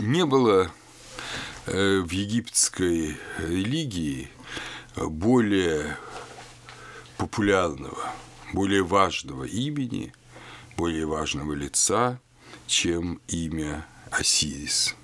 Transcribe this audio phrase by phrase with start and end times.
[0.00, 0.72] Не было
[1.66, 4.30] э, в египетской религии
[4.96, 5.98] более
[7.18, 8.10] популярного,
[8.54, 10.14] более важного имени,
[10.78, 12.18] более важного лица,
[12.66, 14.96] чем имя Осирис.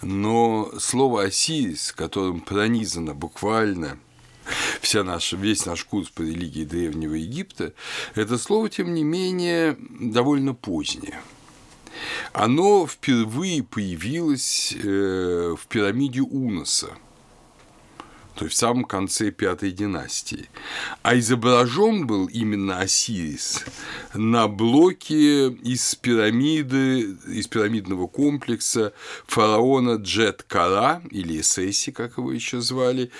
[0.00, 3.98] Но слово Осирис, которым пронизано буквально
[4.80, 7.74] вся наша, весь наш курс по религии Древнего Египта,
[8.14, 11.20] это слово, тем не менее, довольно позднее.
[12.32, 16.90] Оно впервые появилось э, в пирамиде Уноса–
[18.38, 20.48] то есть в самом конце пятой династии.
[21.02, 23.64] А изображен был именно Осирис
[24.14, 28.92] на блоке из пирамиды, из пирамидного комплекса
[29.26, 33.10] фараона Джет-Кара, или Эсеси, как его еще звали,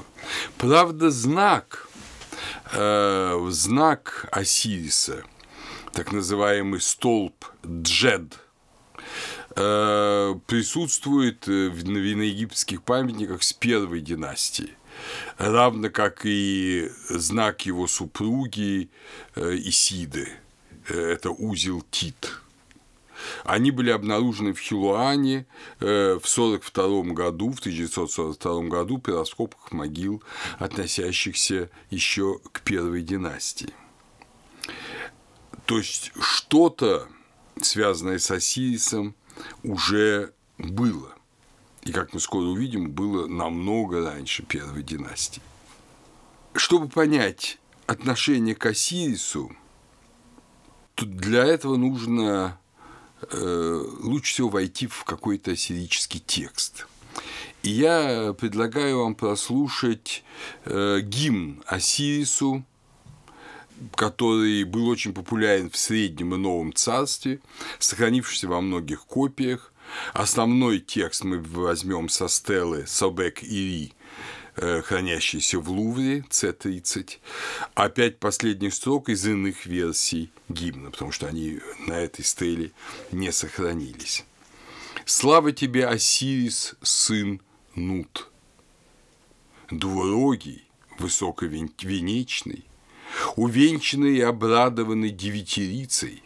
[0.57, 1.86] Правда, знак
[2.71, 5.23] э, знак Осириса,
[5.93, 8.39] так называемый столб Джед,
[9.55, 11.83] э, присутствует в
[12.27, 14.77] египетских памятниках с первой династии
[15.37, 18.89] равно как и знак его супруги
[19.35, 20.29] э, Исиды.
[20.89, 22.41] Э, это узел Тит.
[23.43, 25.45] Они были обнаружены в Хилуане
[25.79, 30.23] э, в 1942 году, в 1942 году при раскопках могил,
[30.59, 33.73] относящихся еще к первой династии.
[35.65, 37.07] То есть что-то,
[37.61, 39.15] связанное с Осирисом,
[39.63, 41.13] уже было.
[41.83, 45.41] И, как мы скоро увидим, было намного раньше первой династии.
[46.53, 49.51] Чтобы понять отношение к Осирису,
[50.97, 52.59] для этого нужно
[53.31, 56.87] лучше всего войти в какой-то сирический текст.
[57.63, 60.23] И я предлагаю вам прослушать
[60.65, 62.63] э, гимн Осирису,
[63.95, 67.39] который был очень популярен в Среднем и Новом Царстве,
[67.79, 69.73] сохранившийся во многих копиях.
[70.13, 73.96] Основной текст мы возьмем со стелы Собек Ири Э,
[74.57, 77.19] хранящийся в Лувре С-30,
[77.75, 82.71] а пять последних строк из иных версий гимна, потому что они на этой стеле
[83.11, 84.25] не сохранились.
[85.05, 87.39] «Слава тебе, Осирис, сын
[87.75, 88.29] Нут,
[89.69, 90.67] двурогий,
[90.97, 92.65] высоковенечный,
[93.35, 96.23] увенчанный и обрадованный девятирицей,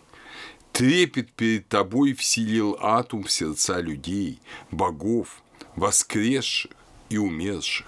[0.71, 4.39] трепет перед тобой вселил атум в сердца людей,
[4.71, 5.43] богов,
[5.75, 6.71] воскресших
[7.09, 7.85] и умерших.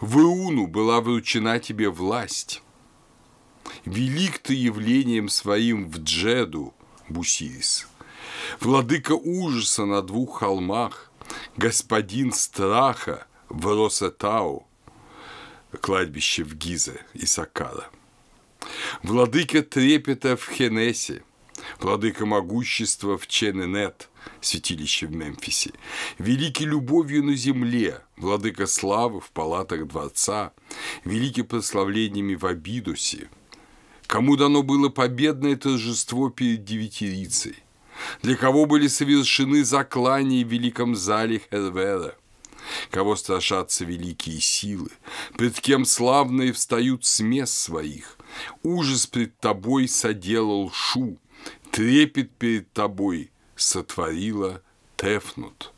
[0.00, 2.62] В Иуну была вручена тебе власть.
[3.84, 6.74] Велик ты явлением своим в Джеду,
[7.08, 7.86] Бусирис.
[8.60, 11.10] Владыка ужаса на двух холмах,
[11.56, 14.66] господин страха в Росетау,
[15.80, 17.88] кладбище в Гизе и Сакара.
[19.02, 21.22] Владыка трепета в Хенесе,
[21.78, 24.09] владыка могущества в Чененет,
[24.40, 25.72] святилище в Мемфисе,
[26.18, 30.52] великий любовью на земле, владыка славы в палатах дворца,
[31.04, 33.28] великий прославлениями в Абидусе,
[34.06, 37.56] кому дано было победное торжество перед девятирицей,
[38.22, 42.16] для кого были совершены заклания в великом зале Хервера,
[42.90, 44.90] кого страшатся великие силы,
[45.36, 48.16] пред кем славные встают с мест своих,
[48.62, 51.18] ужас пред тобой соделал Шу,
[51.70, 53.30] трепет перед тобой
[53.60, 54.62] сотворила
[54.96, 55.72] Тефнут.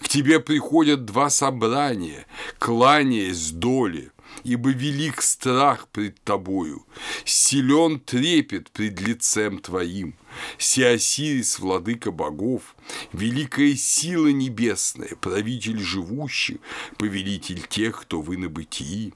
[0.00, 2.26] К тебе приходят два собрания,
[2.58, 4.10] кланяясь доли,
[4.44, 6.86] ибо велик страх пред тобою,
[7.24, 10.14] силен трепет пред лицем твоим,
[10.58, 12.76] Сиосирис, владыка богов,
[13.12, 16.58] великая сила небесная, правитель живущих,
[16.98, 19.14] повелитель тех, кто вы на бытии.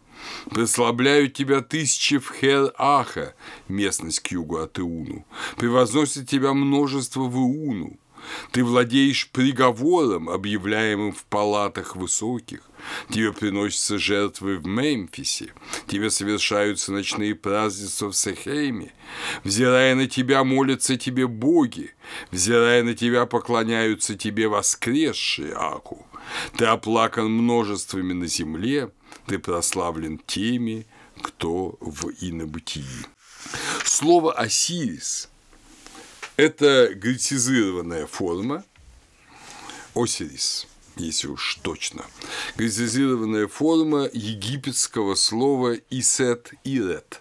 [0.51, 3.35] Прославляют тебя тысячи в Хер-Аха,
[3.69, 5.25] местность к югу от Иуну,
[5.57, 7.99] превозносит тебя множество в Иуну,
[8.53, 12.61] ты владеешь приговором, объявляемым в палатах высоких.
[13.09, 15.53] Тебе приносятся жертвы в Мемфисе.
[15.87, 18.93] Тебе совершаются ночные празднества в Сахейме.
[19.45, 21.95] Взирая на тебя, молятся тебе боги.
[22.31, 26.07] Взирая на тебя, поклоняются тебе воскресшие, Аку.
[26.57, 28.91] Ты оплакан множествами на земле,
[29.27, 30.87] ты прославлен теми,
[31.21, 33.07] кто в инобытии.
[33.85, 35.29] Слово «Осирис»
[36.41, 38.65] Это грецизированная форма
[39.95, 40.67] Осирис,
[40.97, 42.07] если уж точно.
[42.57, 47.21] Грецизированная форма египетского слова Исет Ирет.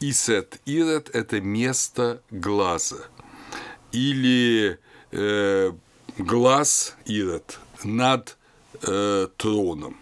[0.00, 3.04] Исет Ирет– это место глаза.
[3.92, 4.78] Или
[5.10, 5.72] э,
[6.16, 8.38] глаз Ирет над
[8.80, 9.98] э, троном.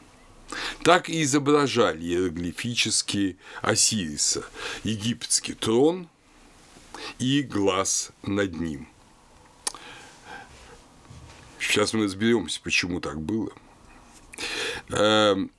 [0.84, 4.44] так и изображали иероглифически Осириса,
[4.84, 6.08] египетский трон
[7.18, 8.88] и глаз над ним.
[11.58, 13.50] Сейчас мы разберемся, почему так было.
[14.90, 15.50] Эм,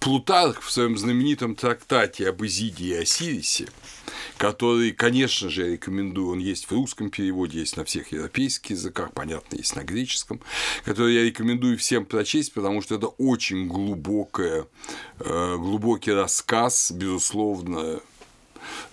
[0.00, 3.68] Плутарх в своем знаменитом трактате об Изиде и Осирисе,
[4.36, 9.12] который, конечно же, я рекомендую, он есть в русском переводе, есть на всех европейских языках,
[9.12, 10.40] понятно, есть на греческом,
[10.84, 14.66] который я рекомендую всем прочесть, потому что это очень глубокое,
[15.20, 18.00] э, глубокий рассказ, безусловно,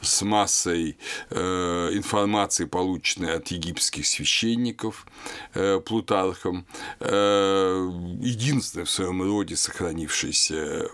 [0.02, 0.98] с массой
[1.30, 5.06] э, информации, полученной от египетских священников
[5.54, 6.66] э, Плутархом,
[7.00, 7.90] э,
[8.22, 10.90] единственное в своем роде сохранившееся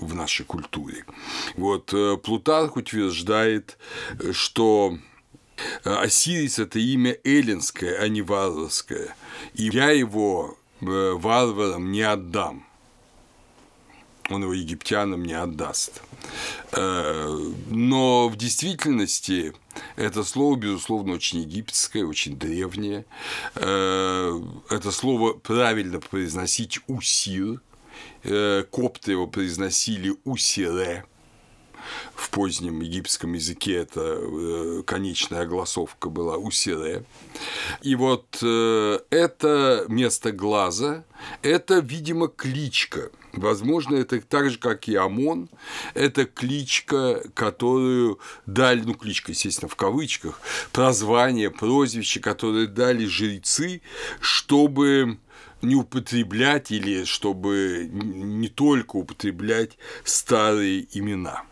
[0.00, 1.04] в нашей культуре.
[1.56, 3.78] Вот э, Плутарх утверждает,
[4.32, 4.98] что
[5.84, 9.16] Осирис– это имя эллинское, а не варварское,
[9.54, 12.65] и я его варварам не отдам
[14.30, 16.02] он его египтянам не отдаст.
[16.72, 19.52] Э, но в действительности
[19.96, 23.04] это слово, безусловно, очень египетское, очень древнее.
[23.54, 24.38] Э,
[24.70, 27.60] это слово правильно произносить «усир»,
[28.24, 31.04] э, копты его произносили «усире»,
[32.16, 37.04] в позднем египетском языке это конечная огласовка была усире.
[37.80, 41.04] И вот это место глаза,
[41.42, 43.12] это, видимо, кличка.
[43.36, 45.50] Возможно, это так же, как и ОМОН,
[45.92, 50.40] это кличка, которую дали, ну, кличка, естественно, в кавычках,
[50.72, 53.82] прозвание, прозвище, которое дали жрецы,
[54.20, 55.18] чтобы
[55.60, 61.44] не употреблять или чтобы не только употреблять старые имена.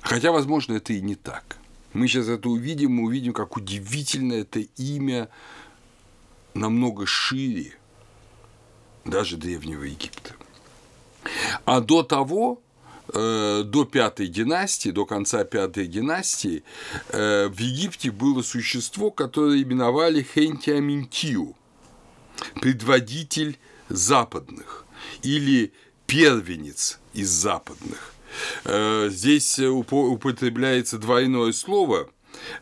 [0.00, 1.56] Хотя, возможно, это и не так.
[1.92, 5.28] Мы сейчас это увидим, мы увидим, как удивительно это имя
[6.54, 7.74] намного шире
[9.04, 10.37] даже Древнего Египта.
[11.64, 12.62] А до того,
[13.12, 16.62] э, до пятой династии, до конца пятой династии,
[17.08, 21.56] э, в Египте было существо, которое именовали Хентиаминтиу,
[22.60, 24.84] предводитель западных
[25.22, 25.72] или
[26.06, 28.14] первенец из западных.
[28.64, 32.08] Э, здесь употребляется двойное слово.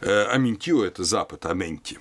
[0.00, 1.99] Аментио– это Запад, Аменти.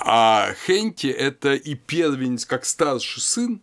[0.00, 3.60] А Хенти– это и первенец, как старший сын,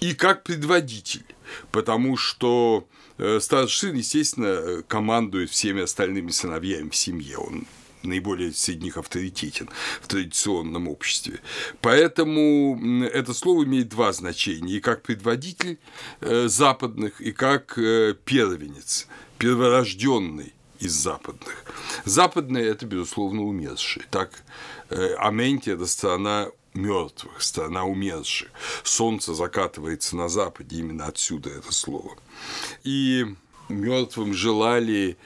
[0.00, 1.24] и как предводитель,
[1.70, 2.86] потому что
[3.18, 7.66] э, старший сын, естественно, командует всеми остальными сыновьями в семье, он
[8.02, 9.68] наиболее среди них авторитетен
[10.00, 11.40] в традиционном обществе.
[11.80, 15.78] Поэтому это слово имеет два значения, и как предводитель
[16.20, 19.08] э, западных, и как э, первенец,
[19.38, 21.64] перворожденный из западных.
[22.04, 24.04] Западные– это, безусловно, умершие.
[24.10, 24.30] Так,
[24.90, 28.50] э, Аментия– это страна мертвых, страна умерших.
[28.84, 32.16] Солнце закатывается на западе, именно отсюда это слово.
[32.84, 33.26] И
[33.68, 35.16] мертвым желали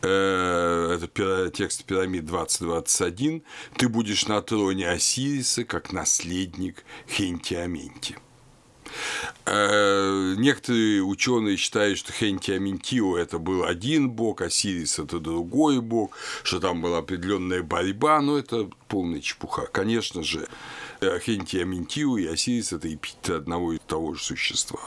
[0.00, 3.42] Э, это текст пирамид 2021,
[3.76, 8.16] ты будешь на троне Осириса как наследник Хенти-Аменти.
[9.46, 16.16] Э, некоторые ученые считают, что Хенти Аментио это был один бог, Осирис это другой бог,
[16.42, 19.66] что там была определенная борьба, но это полная чепуха.
[19.66, 20.48] Конечно же,
[21.00, 24.80] Хенти Аментио и Осирис это эпитеты одного и того же существа.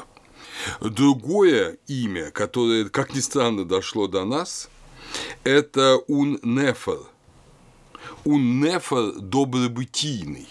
[0.80, 4.70] Другое имя, которое, как ни странно, дошло до нас–
[5.44, 7.00] это ун-нефер.
[8.24, 10.48] Ун-нефер добробытийный.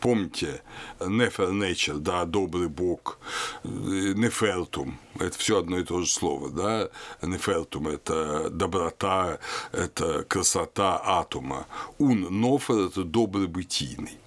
[0.00, 0.62] Помните,
[1.00, 3.18] нефер nature, да, добрый бог,
[3.64, 6.88] нефертум, это все одно и то же слово, да,
[7.26, 9.38] нефертум– это доброта,
[9.72, 11.66] это красота атома,
[11.98, 14.18] ун нофер– это добробытийный.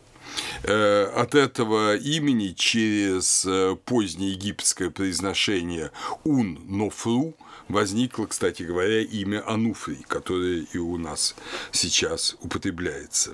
[0.64, 5.92] Э, от этого имени через э, позднее египетское произношение
[6.24, 7.36] ун нофру
[7.68, 11.36] возникло, кстати говоря, имя Ануфрий, которое и у нас
[11.72, 13.34] сейчас употребляется.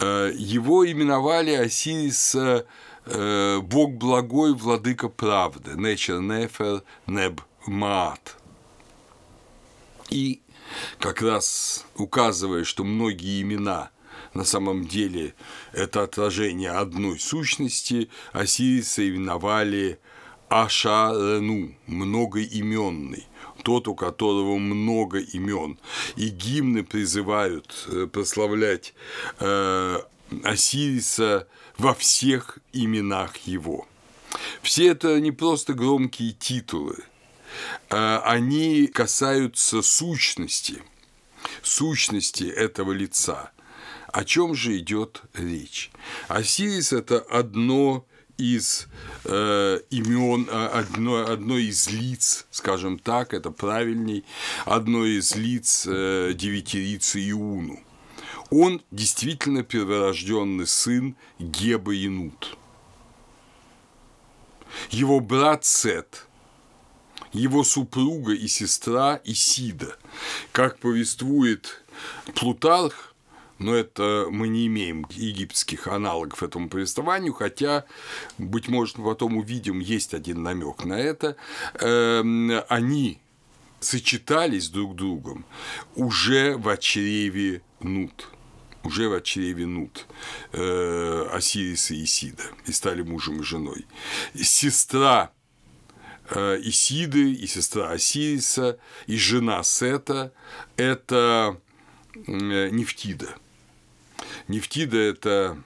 [0.00, 2.66] Э, его именовали Осириса
[3.06, 8.36] Бог благой, владыка правды, Нечер Нефер Неб Маат.
[10.10, 10.40] И
[10.98, 13.90] как раз указывая, что многие имена
[14.34, 15.34] на самом деле
[15.72, 19.98] это отражение одной сущности, Осириса именовали
[20.48, 23.26] Ашарену, многоименный,
[23.66, 25.76] тот, у которого много имен.
[26.14, 28.94] И гимны призывают э, прославлять
[29.40, 29.98] э,
[30.44, 33.88] Осириса во всех именах его.
[34.62, 36.98] Все это не просто громкие титулы,
[37.90, 40.80] э, они касаются сущности,
[41.62, 43.50] сущности этого лица.
[44.12, 45.90] О чем же идет речь?
[46.28, 48.06] Осирис– это одно
[48.38, 48.88] из
[49.24, 54.24] э, имен, а, одно, одно из лиц, скажем так, это правильней,
[54.64, 57.80] одно из лиц э, девятирицы Иуну.
[58.50, 62.56] Он действительно перворожденный сын Геба Янут.
[64.90, 66.26] Его брат Сет,
[67.32, 69.96] его супруга и сестра Исида,
[70.52, 71.82] как повествует
[72.34, 73.14] Плутарх,
[73.58, 77.84] но это мы не имеем египетских аналогов этому повествованию, хотя,
[78.38, 81.36] быть может, мы потом увидим, есть один намек на это.
[81.80, 83.20] Эм, они
[83.80, 85.44] сочетались друг с другом
[85.94, 88.28] уже в чреве Нут
[88.84, 90.06] уже в чреве Нут,
[90.52, 93.84] э, Осириса и Исида, и стали мужем и женой.
[94.34, 95.32] Сестра
[96.30, 100.32] э, Исиды и сестра Осириса и жена Сета–
[100.76, 101.60] это
[102.14, 103.34] э, Нефтида–
[104.48, 105.58] Нефтида– это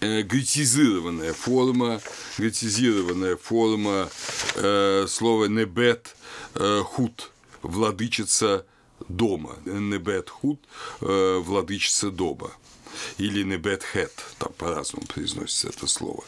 [0.00, 2.00] э, гретизированная форма,
[2.38, 4.08] гретизированная форма
[4.56, 6.16] э, слова «небет
[6.54, 7.30] э, худ»–
[7.62, 8.66] владычица
[9.08, 9.56] дома.
[9.64, 10.60] «Небет худ»
[11.00, 12.50] э,– владычица дома
[13.18, 16.24] или небет хет, там по-разному произносится это слово.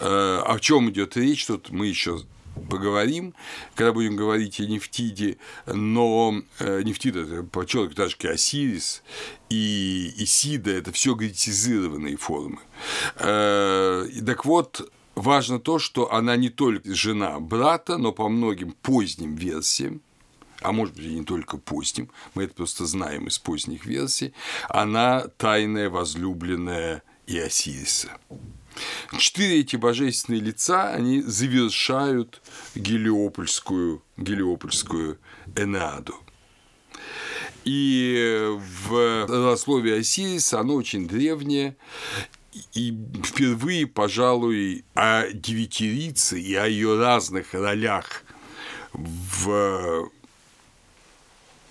[0.00, 2.20] Э, о чем идет речь, тут мы еще
[2.68, 3.34] поговорим,
[3.74, 9.02] когда будем говорить о Нефтиде, но э, Нефтида– это подчеркиваю, так же, как Осирис
[9.48, 12.58] и Исида– это все гретизированные формы.
[13.16, 19.34] Э, так вот, важно то, что она не только жена брата, но по многим поздним
[19.34, 20.00] версиям,
[20.60, 24.32] а может быть и не только поздним, мы это просто знаем из поздних версий,
[24.68, 28.18] она тайная возлюбленная Иосириса.
[29.18, 32.42] Четыре эти божественные лица, они завершают
[32.74, 35.18] Гелиопольскую, Гелиопольскую
[35.54, 36.14] Энеаду.
[37.64, 38.46] И
[38.86, 41.76] в родословии Осириса оно очень древнее,
[42.72, 48.24] и впервые, пожалуй, о девятирице и о ее разных ролях
[48.92, 50.10] в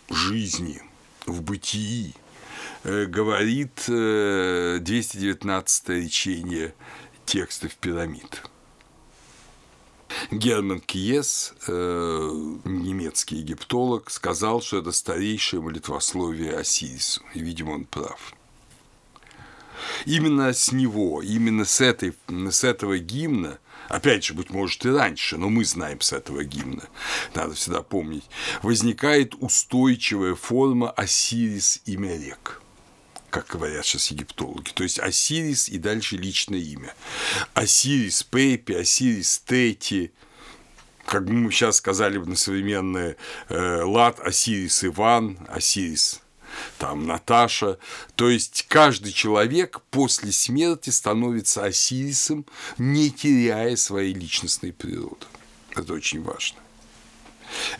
[0.10, 0.82] жизни,
[1.26, 2.14] в бытии
[2.86, 6.76] говорит 219 э, речение
[7.26, 8.44] текстов пирамид.
[10.30, 12.30] Герман Киес, э,
[12.64, 18.36] немецкий египтолог, сказал, что это старейшее молитвословие Осирису, и, видимо, он прав.
[20.06, 23.58] Именно с него, именно с, этой, с этого гимна,
[23.90, 26.84] опять же, быть может, и раньше, но мы знаем с этого гимна,
[27.34, 28.26] надо всегда помнить,
[28.62, 32.62] возникает устойчивая форма Осирис и Мерек–
[33.36, 34.70] как говорят сейчас египтологи.
[34.74, 36.96] То есть Осирис и дальше личное имя.
[37.54, 40.14] Осирис Пепи, Осирис Тети,
[41.06, 43.18] как мы сейчас сказали бы на современный
[43.50, 46.22] э, лад, Осирис Иван, Осирис
[46.78, 47.78] там Наташа.
[48.16, 52.46] То есть каждый человек после смерти становится Осирисом,
[52.78, 55.26] не теряя своей личностной природы.
[55.76, 56.60] Это очень важно.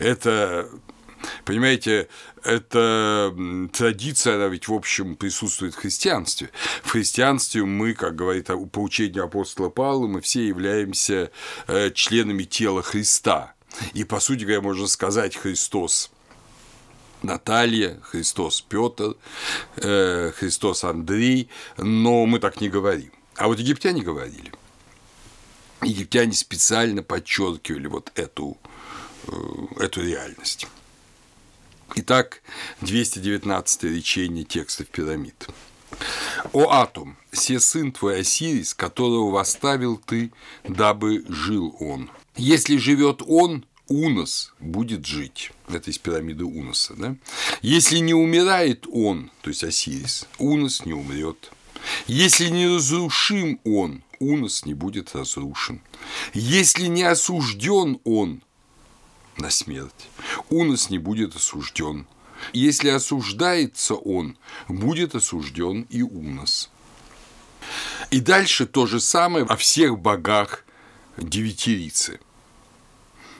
[0.00, 0.68] Это
[1.44, 2.08] Понимаете,
[2.42, 3.34] эта
[3.72, 6.50] традиция, она ведь, в общем, присутствует в христианстве.
[6.82, 11.30] В христианстве мы, как говорит по учению апостола Павла, мы все являемся
[11.66, 13.54] э, членами тела Христа.
[13.94, 16.10] И, по сути говоря, можно сказать, Христос
[17.22, 19.16] Наталья, Христос Петр,
[19.76, 23.10] э, Христос Андрей, но мы так не говорим.
[23.36, 24.52] А вот египтяне говорили.
[25.82, 28.56] Египтяне специально подчеркивали вот эту,
[29.28, 29.32] э,
[29.80, 30.68] эту реальность.
[31.98, 32.42] Итак,
[32.82, 35.48] 219 речение текстов пирамид.
[36.52, 40.30] «О атом, се сын твой Осирис, которого восставил ты,
[40.68, 42.10] дабы жил он.
[42.36, 45.52] Если живет он, Унос будет жить.
[45.68, 46.94] Это из пирамиды Уноса.
[46.98, 47.16] Да?
[47.62, 51.50] Если не умирает он, то есть Осирис, Унос не умрет.
[52.06, 55.80] Если не разрушим он, Унос не будет разрушен.
[56.34, 58.42] Если не осужден он,
[59.36, 60.08] на смерть.
[60.50, 62.06] Унос не будет осужден.
[62.52, 64.36] Если осуждается он,
[64.68, 66.70] будет осужден и Унос.
[68.10, 70.64] И дальше то же самое о всех богах
[71.16, 72.20] девятирицы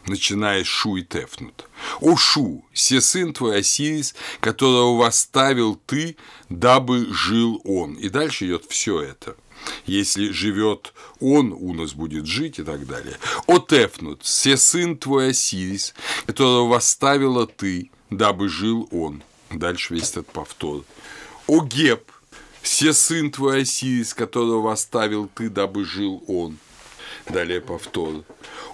[0.08, 1.68] начиная с Шу и Тефнут.
[2.00, 6.16] «О Шу, се сын твой Осирис, которого восставил ты,
[6.48, 7.94] дабы жил он».
[7.94, 9.36] И дальше идет все это–
[9.87, 13.16] если живет он, у нас будет жить и так далее.
[13.46, 15.94] Отефнут, все сын твой Осирис,
[16.26, 19.23] которого восставила ты, дабы жил он.
[19.50, 20.85] Дальше весь этот повтор.
[21.46, 22.11] О Геб,
[22.62, 26.58] все сын твой Осирис, которого восставил ты, дабы жил он.
[27.28, 28.25] Далее повтор.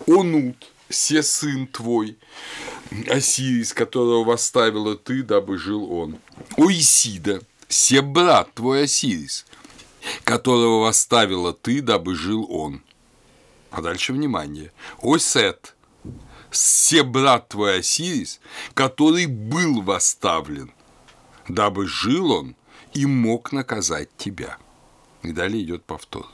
[0.06, 0.56] О Нут,
[0.88, 2.16] все сын твой,
[3.08, 6.18] Осирис, которого восставила ты, дабы жил он.
[6.56, 9.46] О Исида, все брат твой Осирис,
[10.24, 12.82] которого восставила ты, дабы жил он.
[13.70, 14.72] А дальше внимание.
[15.00, 15.74] Осет,
[16.50, 18.40] все брат твой Осирис,
[18.74, 20.72] который был восставлен,
[21.48, 22.56] дабы жил он
[22.92, 24.58] и мог наказать тебя.
[25.22, 26.26] И далее идет повтор.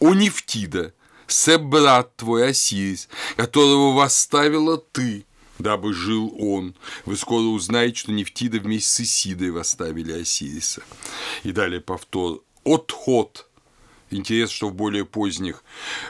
[0.00, 0.92] О Нефтида,
[1.26, 5.24] се брат твой Осирис, которого восставила ты,
[5.58, 6.74] дабы жил он.
[7.04, 10.82] Вы скоро узнаете, что Нефтида вместе с Исидой восставили Осириса.
[11.42, 12.42] И далее повтор.
[12.74, 13.48] Отход,
[14.10, 15.62] Интересно, что в более поздних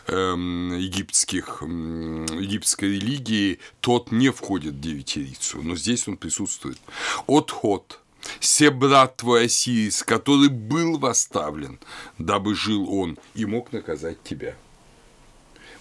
[0.06, 6.78] эм, египетских, эм, египетской религии тот не входит в девятирицу, но здесь он присутствует.
[7.26, 8.00] Отход.
[8.40, 11.80] Се брат твой Осирис, который был восставлен,
[12.18, 14.54] дабы жил он и мог наказать тебя.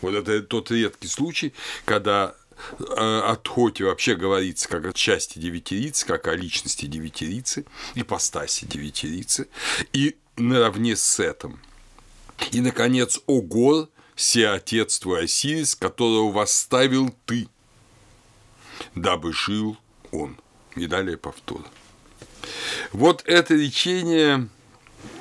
[0.02, 1.54] Вот это тот редкий случай,
[1.86, 2.36] когда
[2.80, 7.66] э, о Тхоте вообще говорится как о части девятирицы, как о личности девятирицы,
[7.96, 9.48] ипостаси девятирицы,
[9.94, 11.60] и наравне с этим–
[12.52, 17.48] и, наконец, о гор, се отец твой Осирис, которого восставил ты,
[18.96, 19.78] дабы жил
[20.12, 20.38] он.
[20.76, 21.62] И далее повтор.
[22.92, 24.48] Вот это речение,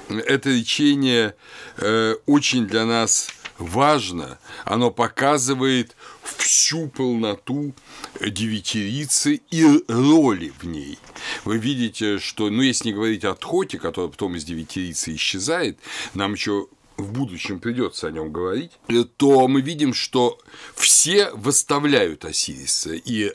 [0.09, 1.35] это речение
[1.79, 5.96] э, очень для нас важно, оно показывает
[6.39, 7.75] всю полноту
[8.21, 10.99] девятирицы и роли в ней.
[11.45, 15.79] Вы видите, что, ну, если не говорить о Тхоте, который потом из девятирицы исчезает,
[16.15, 18.73] нам еще в будущем придется о нем говорить,
[19.17, 20.39] то мы видим, что
[20.75, 23.33] все выставляют Осириса, и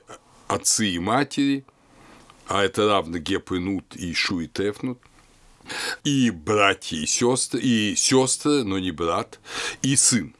[0.47, 1.65] отцы, и матери,
[2.47, 4.13] а это равно Геп и Нут, и
[6.03, 9.39] и братья, и сестры, и сестры, но не брат,
[9.81, 10.35] и сын.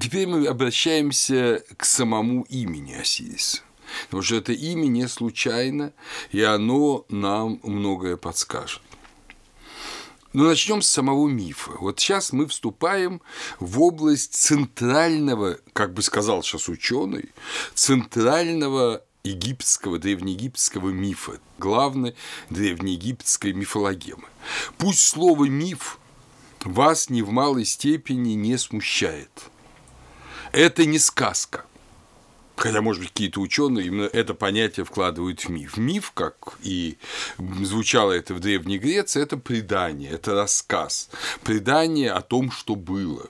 [0.00, 3.60] Теперь мы обращаемся к самому имени Осириса.
[4.04, 5.92] Потому что это имя не случайно,
[6.30, 8.82] и оно нам многое подскажет.
[10.34, 11.72] Но начнем с самого мифа.
[11.80, 13.22] Вот сейчас мы вступаем
[13.58, 17.30] в область центрального, как бы сказал сейчас ученый,
[17.74, 22.14] центрального египетского, древнеегипетского мифа, главной
[22.50, 24.28] древнеегипетской мифологемы.
[24.76, 25.98] Пусть слово «миф»
[26.62, 29.30] вас ни в малой степени не смущает.
[30.52, 31.64] Это не сказка–
[32.58, 35.76] хотя, может быть, какие-то ученые именно это понятие вкладывают в миф.
[35.76, 36.98] Миф, как и
[37.38, 41.08] звучало это в Древней Греции, это предание, это рассказ,
[41.44, 43.28] предание о том, что было.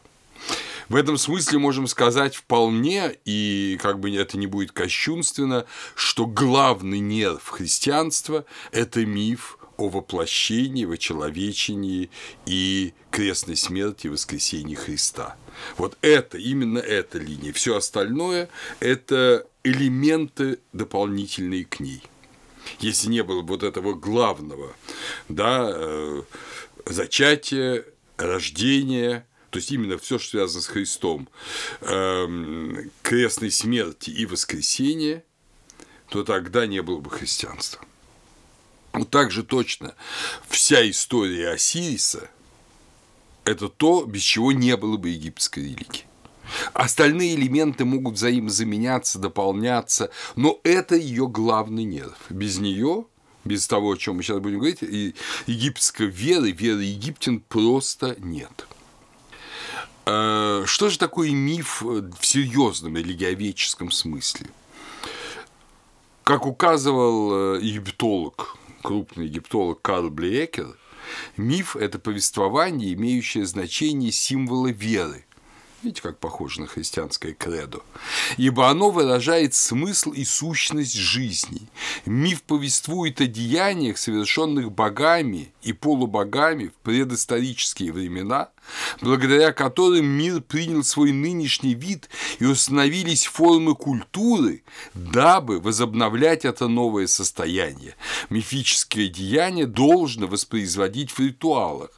[0.89, 7.01] В этом смысле можем сказать вполне, и как бы это не будет кощунственно, что главный
[7.01, 12.11] нерв христианства– это миф о воплощении, вочеловечении
[12.47, 15.37] и крестной смерти и воскресении Христа–
[15.77, 17.53] вот это, именно эта линия.
[17.53, 18.49] Все остальное–
[18.81, 22.03] это элементы дополнительные к ней.
[22.81, 24.75] Если не было вот этого главного,
[25.29, 26.23] да, э,
[26.87, 27.85] зачатия,
[28.17, 31.29] рождения, то есть именно все, что связано с Христом,
[31.81, 35.25] эм, крестной смерти и воскресения,
[36.09, 37.81] то тогда не было бы христианства.
[38.93, 39.95] Вот так же точно
[40.49, 42.31] вся история Осириса–
[43.49, 46.05] это то, без чего не было бы египетской религии.
[46.73, 52.19] Остальные элементы могут взаимозаменяться, дополняться, но это ее главный нерв.
[52.31, 53.07] Без нее,
[53.45, 55.15] без того, о чем мы сейчас будем говорить, и
[55.47, 58.67] египетской веры, веры египтян просто нет.
[60.07, 64.47] А, что же такое миф в серьезном религиоведческом смысле?
[66.23, 70.77] Как указывал э, египтолог, крупный египтолог Карл Блеекер–
[71.37, 75.25] Миф– это повествование, имеющее значение символа веры.
[75.81, 77.83] Видите, как похоже на христианское кредо.
[78.37, 81.69] Ибо оно выражает смысл и сущность жизни.
[82.05, 88.49] Миф повествует о деяниях, совершенных богами и полубогами в предысторические времена,
[89.01, 92.09] благодаря которым мир принял свой нынешний вид
[92.41, 94.65] и установились формы культуры,
[94.95, 97.95] дабы возобновлять это новое состояние.
[98.31, 101.91] Мифическое деяние должно воспроизводить в ритуалах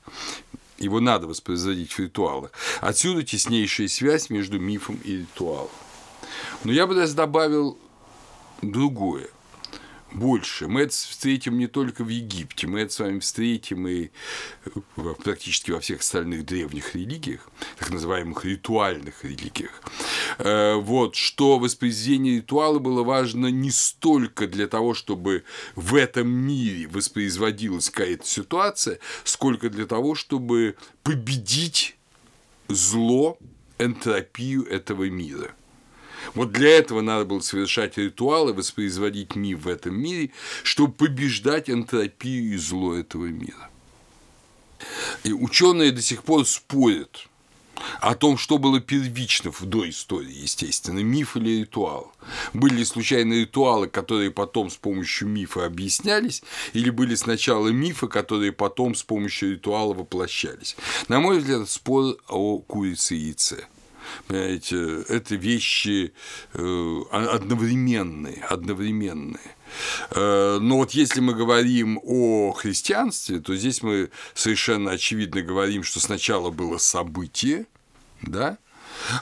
[0.80, 2.50] его надо воспроизводить в ритуалах.
[2.80, 5.70] Отсюда теснейшая связь между мифом и ритуалом.
[6.64, 7.78] Но я бы даже добавил
[8.62, 9.28] другое–
[10.12, 10.68] больше.
[10.68, 14.10] Мы это встретим не только в Египте, мы это с вами встретим и
[15.22, 19.82] практически во всех остальных древних религиях, так называемых ритуальных религиях.
[20.38, 25.44] Э, вот, что воспроизведение ритуала было важно не столько для того, чтобы
[25.74, 31.96] в этом мире воспроизводилась какая-то ситуация, сколько для того, чтобы победить
[32.68, 33.38] зло,
[33.78, 35.54] энтропию этого мира–
[36.34, 40.30] вот для этого надо было совершать ритуалы, воспроизводить миф в этом мире,
[40.62, 43.70] чтобы побеждать энтропию и зло этого мира.
[45.24, 47.26] И ученые до сих пор спорят
[48.00, 52.12] о том, что было первично в доистории, естественно, миф или ритуал.
[52.52, 58.52] Были ли случайные ритуалы, которые потом с помощью мифа объяснялись, или были сначала мифы, которые
[58.52, 60.76] потом с помощью ритуала воплощались.
[61.08, 63.66] На мой взгляд, спор о курице и яйце.
[64.26, 66.12] Понимаете, это вещи
[66.54, 69.56] э, одновременные, одновременные.
[70.10, 76.00] Э, но вот если мы говорим о христианстве, то здесь мы совершенно очевидно говорим, что
[76.00, 77.66] сначала было событие,
[78.22, 78.58] да,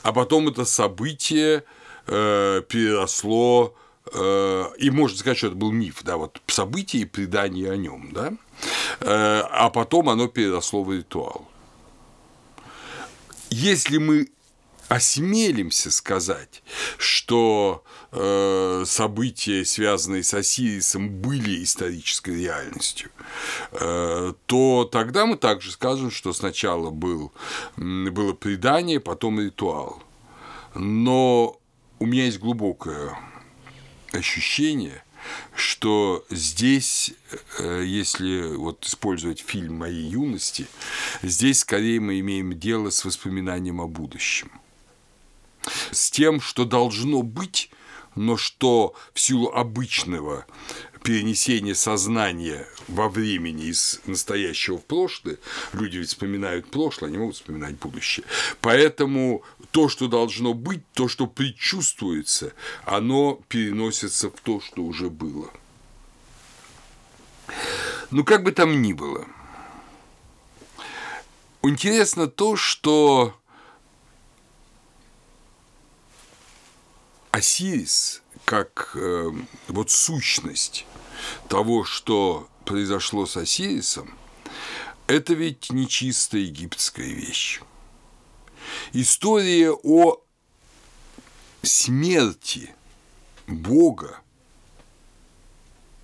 [0.03, 1.65] а потом это событие
[2.07, 3.75] э, переросло
[4.11, 8.33] и можно сказать, что это был миф, да, вот событие и предание о нем, да,
[9.01, 11.47] а потом оно переросло в ритуал.
[13.51, 14.29] Если мы
[14.89, 16.63] осмелимся сказать,
[16.97, 23.11] что э, события, связанные с Осирисом, были исторической реальностью,
[23.73, 27.33] э, то тогда мы также скажем, что сначала был,
[27.77, 30.03] было предание, потом ритуал.
[30.75, 31.61] Но
[31.99, 33.19] у меня есть глубокое
[34.13, 35.05] ощущение,
[35.55, 37.13] что здесь,
[37.59, 40.67] э, если вот использовать фильм моей юности,
[41.23, 44.51] здесь скорее мы имеем дело с воспоминанием о будущем–
[45.91, 47.71] с тем, что должно быть,
[48.15, 50.47] но что в силу обычного
[51.03, 55.39] перенесения сознания во времени из настоящего в прошлое,
[55.73, 58.27] люди ведь вспоминают прошлое, они могут вспоминать будущее.
[58.61, 62.53] Поэтому то, что должно быть, то, что предчувствуется,
[62.85, 65.51] оно переносится в то, что уже было.
[68.11, 69.27] Ну, как бы там ни было.
[71.63, 73.35] Интересно то, что
[77.39, 79.31] Осирис как э,
[79.69, 80.87] вот сущность
[81.49, 84.13] того, что произошло с Осирисом,
[85.07, 87.61] это ведь не чисто египетская вещь.
[88.93, 90.21] История о
[91.63, 92.75] смерти
[93.47, 94.21] Бога,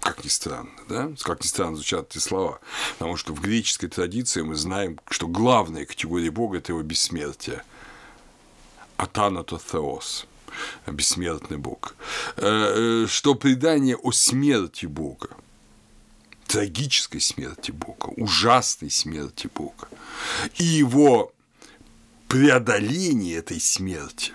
[0.00, 2.60] как ни странно, да, как ни странно звучат эти слова,
[2.98, 7.64] потому что в греческой традиции мы знаем, что главная категория Бога– это его бессмертие,
[8.98, 10.26] атанатоtheos–
[10.86, 11.94] бессмертный Бог,
[12.36, 15.30] э, э, что предание о смерти Бога,
[16.46, 19.88] трагической смерти Бога, ужасной смерти Бога
[20.56, 21.32] и его
[22.28, 24.32] преодоление этой смерти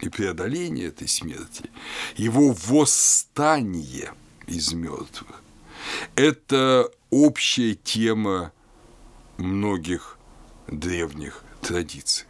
[0.00, 1.70] и преодоление этой смерти,
[2.16, 4.12] его восстание
[4.46, 5.42] из мертвых–
[6.16, 8.52] это общая тема
[9.36, 10.18] многих
[10.66, 12.26] древних традиций.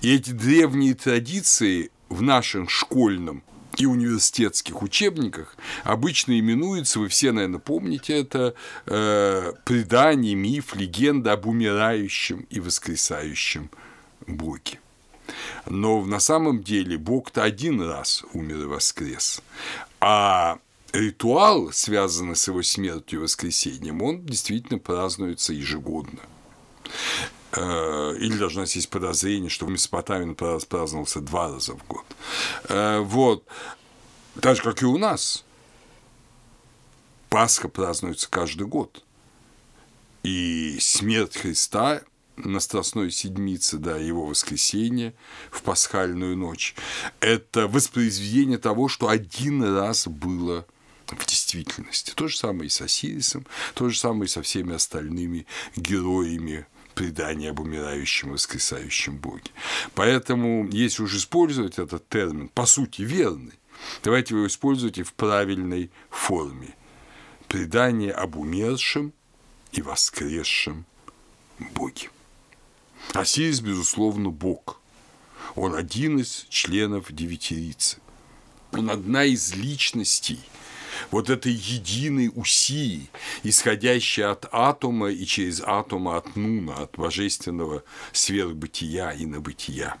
[0.00, 3.42] И эти древние традиции в нашем школьном
[3.76, 8.54] и университетских учебниках обычно именуется, вы все, наверное, помните это,
[8.86, 13.70] э, предание, миф, легенда об умирающем и воскресающем
[14.26, 14.80] Боге.
[15.66, 19.42] Но на самом деле Бог-то один раз умер и воскрес,
[20.00, 20.58] а
[20.92, 26.20] ритуал, связанный с его смертью и воскресением, он действительно празднуется ежегодно.
[27.52, 32.04] Э, или даже у нас есть подозрение, что в Месопотамии праздновался два раза в год.
[32.68, 33.44] Э, вот.
[34.40, 35.44] Так же, как и у нас.
[37.28, 39.04] Пасха празднуется каждый год.
[40.22, 42.02] И смерть Христа
[42.36, 45.14] на Страстной Седмице, да, его воскресенье
[45.50, 46.74] в пасхальную ночь,
[47.20, 50.66] это воспроизведение того, что один раз было
[51.06, 52.12] в действительности.
[52.14, 57.50] То же самое и с Осирисом, то же самое и со всеми остальными героями предание
[57.50, 59.50] об умирающем воскресающем Боге.
[59.94, 63.52] Поэтому, если уж использовать этот термин, по сути, верный,
[64.02, 66.74] давайте его используйте в правильной форме.
[67.48, 69.12] Предание об умершем
[69.72, 70.86] и воскресшем
[71.74, 72.08] Боге.
[73.12, 74.80] Осирис, безусловно, Бог.
[75.54, 77.98] Он один из членов девятирицы.
[78.72, 80.40] Он одна из личностей–
[81.10, 83.10] вот этой единой усии,
[83.42, 87.82] исходящей от атома и через атома от нуна, от божественного
[88.12, 89.96] сверхбытия и набытия.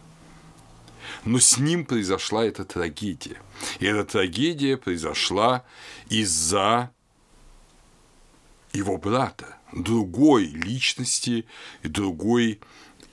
[1.24, 3.40] Но с ним произошла эта трагедия.
[3.78, 5.64] И эта трагедия произошла
[6.08, 6.90] из-за
[8.72, 11.46] его брата, другой личности
[11.82, 12.60] другой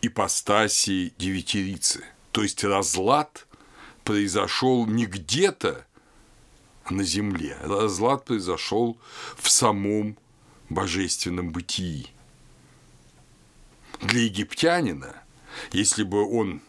[0.02, 2.04] ипостаси девятирицы.
[2.32, 3.48] То есть разлад
[4.04, 5.86] произошел не где-то
[6.90, 7.58] на земле.
[7.62, 8.98] Разлад произошел
[9.38, 10.18] в самом
[10.70, 12.08] божественном бытии.
[14.02, 15.16] Для египтянина,
[15.72, 16.62] если бы он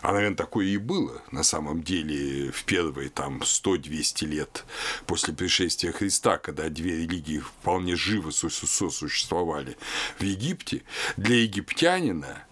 [0.00, 4.64] а, наверное, такое и было на самом деле в первые там 100-200 лет
[5.06, 9.76] после пришествия Христа, когда две религии вполне живо сосуществовали
[10.18, 10.82] в Египте,
[11.16, 12.44] для египтянина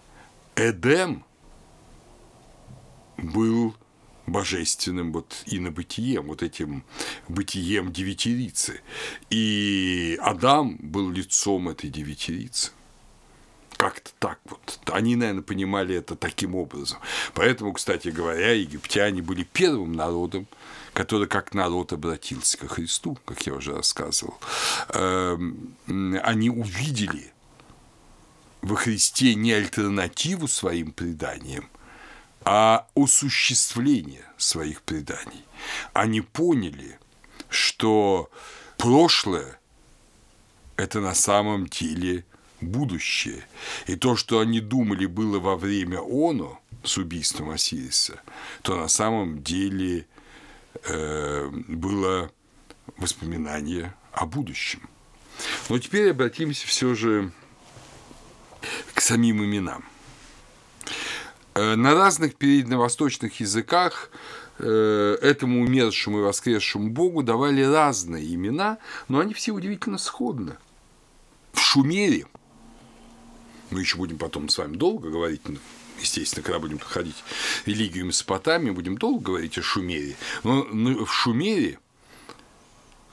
[0.55, 1.23] Эдем
[3.17, 3.75] был
[4.27, 6.83] божественным вот инобытием, вот этим
[7.27, 8.81] бытием девятирицы.
[9.29, 12.71] И Адам был лицом этой девятирицы.
[13.77, 14.79] Как-то так вот.
[14.91, 16.99] Они, наверное, понимали это таким образом.
[17.33, 20.47] Поэтому, кстати говоря, египтяне были первым народом,
[20.93, 24.39] который как народ обратился ко Христу, как я уже рассказывал.
[24.89, 25.75] Эм,
[26.23, 27.31] они увидели
[28.63, 31.69] во Христе не альтернативу своим преданиям,
[32.49, 35.43] а осуществление своих преданий.
[35.91, 36.97] Они поняли,
[37.49, 38.31] что
[38.77, 39.59] прошлое–
[40.77, 42.23] это на самом деле
[42.61, 43.45] будущее.
[43.85, 48.21] И то, что они думали было во время Оно с убийством Осириса,
[48.61, 50.07] то на самом деле
[50.85, 52.31] э, было
[52.95, 54.89] воспоминание о будущем.
[55.67, 57.33] Но теперь обратимся все же
[58.93, 59.83] к самим именам.
[61.57, 64.11] Э, на разных передневосточных языках
[64.59, 70.55] э, этому умершему и воскресшему Богу давали разные имена, но они все удивительно сходны.
[71.53, 72.27] В Шумере
[73.71, 75.57] мы еще будем потом с вами долго говорить, ну,
[75.99, 77.23] естественно, когда будем проходить
[77.65, 81.79] религию Месопотамии, будем долго говорить о Шумере, но в Шумере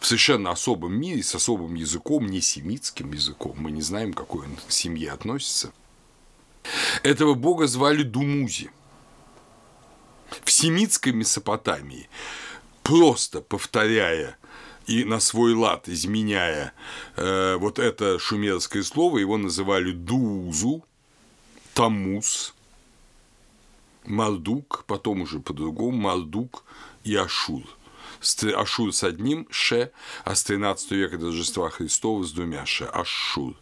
[0.01, 4.45] в совершенно особом мире, с особым языком, не семитским языком, мы не знаем, к какой
[4.45, 5.73] он семье относится,
[7.03, 8.71] этого бога звали Думузи.
[10.43, 12.09] В семитской Месопотамии,
[12.83, 14.37] просто повторяя
[14.87, 16.73] и на свой лад изменяя
[17.17, 20.85] э, вот это шумерское слово, его называли Дуузу,
[21.75, 22.55] Тамус,
[24.05, 26.65] Мардук, потом уже по-другому Мардук
[27.05, 27.63] и Ашур.
[28.57, 29.93] Ашур с одним Ше,
[30.25, 33.55] а с 13 века до Рождества Христова с двумя Ше, Ашур.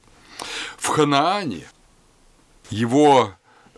[0.76, 1.68] В Ханаане
[2.70, 3.34] его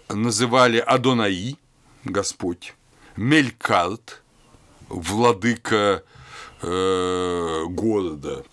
[0.09, 1.57] называли Адонаи,
[2.05, 2.75] Господь,
[3.17, 4.23] Мелькарт,
[4.89, 6.03] владыка
[6.63, 8.45] э, города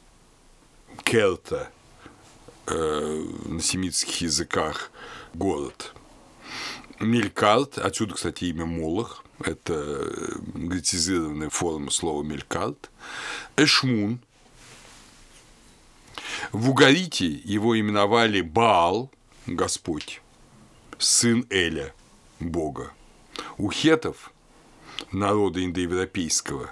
[1.03, 1.69] Керта
[2.67, 4.91] э, на семитских языках
[5.33, 5.93] город.
[6.99, 10.07] Мелькарт, отсюда, кстати, имя Молох, это
[10.53, 12.91] гретизированная форма слова Мелькарт.
[13.57, 14.19] Эшмун.
[16.51, 19.11] В Угарите его именовали Баал,
[19.47, 20.21] Господь,
[20.97, 21.93] сын Эля,
[22.39, 22.91] Бога.
[23.57, 24.31] У хетов,
[25.11, 26.71] народа индоевропейского,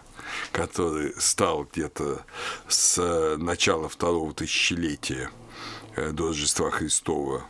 [0.52, 2.26] который стал где-то
[2.68, 5.32] с начала второго тысячелетия
[5.96, 7.44] э, до Рождества Христова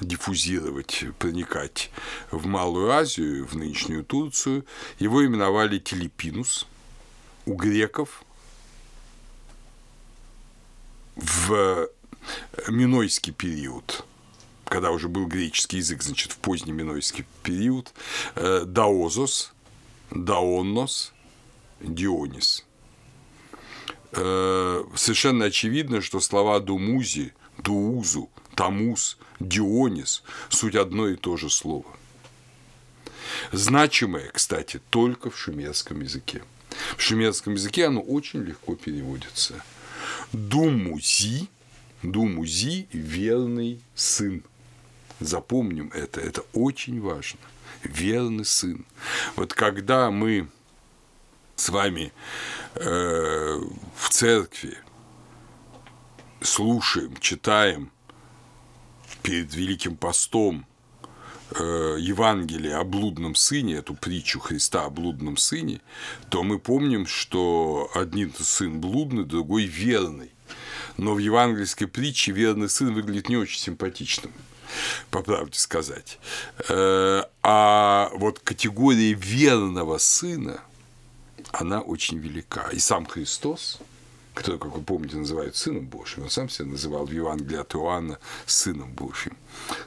[0.00, 1.90] диффузировать, проникать
[2.30, 4.64] в Малую Азию, в нынешнюю Турцию,
[4.98, 6.66] его именовали Телепинус.
[7.46, 8.22] У греков
[11.16, 11.88] в
[12.68, 14.04] Минойский период,
[14.70, 17.92] когда уже был греческий язык, значит, в поздний Минойский период,
[18.36, 19.52] э, Даозос,
[20.12, 21.12] Даоннос,
[21.80, 22.64] Дионис.
[24.12, 31.86] Э, совершенно очевидно, что слова Думузи, Дуузу, Тамус, Дионис– суть одно и то же слово.
[33.50, 36.44] Значимое, кстати, только в шумерском языке.
[36.96, 39.64] В шумерском языке оно очень легко переводится.
[40.32, 41.48] Думузи,
[42.02, 44.44] Думузи– верный сын.
[45.20, 47.40] Запомним это, это очень важно.
[47.82, 48.86] Верный сын.
[49.36, 50.48] Вот когда мы
[51.56, 52.12] с вами
[52.74, 53.60] э,
[53.96, 54.78] в церкви
[56.40, 57.90] слушаем, читаем
[59.22, 60.66] перед Великим постом
[61.50, 65.82] э, Евангелие о блудном сыне, эту притчу Христа о блудном сыне,
[66.30, 70.30] то мы помним, что один сын блудный, другой верный.
[70.96, 74.32] Но в евангельской притче верный сын выглядит не очень симпатичным
[75.10, 76.18] по правде сказать.
[76.68, 80.60] Э, а вот категория верного сына,
[81.52, 82.68] она очень велика.
[82.72, 83.78] И сам Христос,
[84.34, 88.18] который, как вы помните, называют Сыном Божьим, он сам себя называл в Евангелии от Иоанна
[88.46, 89.36] Сыном Божьим.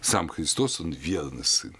[0.02, 1.76] Сам Христос, он верный Сын.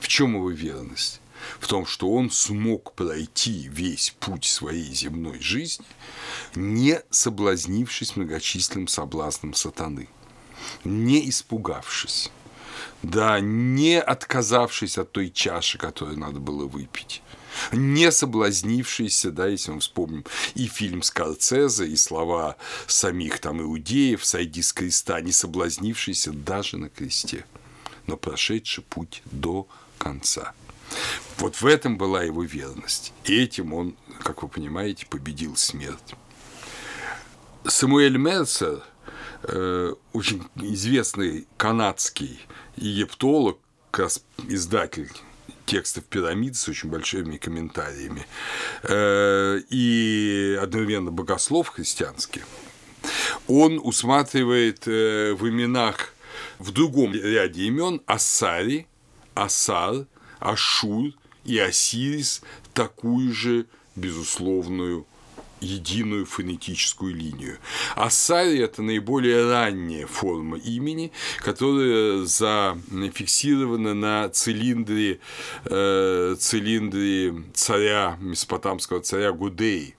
[0.00, 1.20] В чем его верность?
[1.60, 5.84] В том, что он смог пройти весь путь своей земной жизни,
[6.54, 10.08] не соблазнившись многочисленным соблазном сатаны,
[10.84, 12.30] не испугавшись,
[13.02, 17.22] да, не отказавшись от той чаши, которую надо было выпить,
[17.72, 20.24] не соблазнившийся, да, если мы вспомним
[20.54, 26.88] и фильм Скорцезе, и слова самих там иудеев «Сойди с креста», не соблазнившийся даже на
[26.88, 27.44] кресте,
[28.06, 29.66] но прошедший путь до
[29.98, 30.52] конца.
[31.38, 33.12] Вот в этом была его верность.
[33.24, 36.14] И этим он, как вы понимаете, победил смерть.
[37.66, 38.84] Самуэль Мерсер,
[39.48, 42.40] э, очень известный канадский
[42.76, 43.58] египтолог,
[43.90, 45.10] как раз издатель
[45.64, 48.26] текстов пирамид с очень большими комментариями,
[48.82, 52.42] э, и одновременно богослов христианский,
[53.48, 56.14] он усматривает э, в именах
[56.58, 58.86] в другом ряде имен Асари,
[59.34, 60.06] Асар,
[60.38, 61.12] Ашур
[61.44, 62.42] и Осирис
[62.74, 65.06] такую же безусловную
[65.60, 67.58] единую фонетическую линию.
[67.94, 75.20] Асари– это наиболее ранняя форма имени, которая зафиксирована на цилиндре,
[75.64, 79.96] э, цилиндре царя, месопотамского царя Гудеи.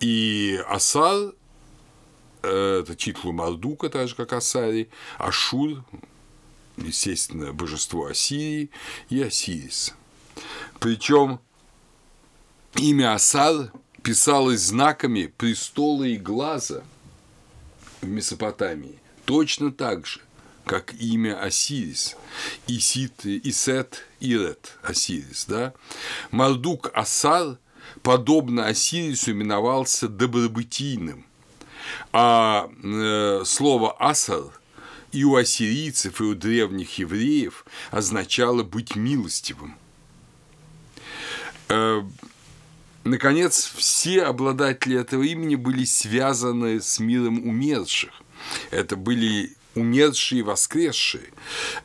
[0.00, 1.32] И Асар
[2.42, 5.84] э,– это титул Мардука, так же, как Асари, Ашур–
[6.76, 8.70] естественно, божество Ассирии
[9.08, 9.94] и Осирис.
[10.80, 11.40] Причем
[12.76, 13.72] имя Асар
[14.04, 16.84] писалось знаками престола и глаза
[18.02, 20.20] в Месопотамии точно так же,
[20.66, 22.16] как имя Осирис,
[22.66, 25.72] Исит, Исет, Ирет, Осирис, да?
[26.30, 27.56] Мардук Асар,
[28.02, 31.24] подобно Осирису, именовался добробытийным,
[32.12, 34.60] а э, слово «асар»
[35.12, 39.76] и у ассирийцев, и у древних евреев означало быть милостивым.
[41.68, 42.02] Э,
[43.04, 48.10] Наконец, все обладатели этого имени были связаны с миром умерших.
[48.70, 51.24] Это были умершие и воскресшие.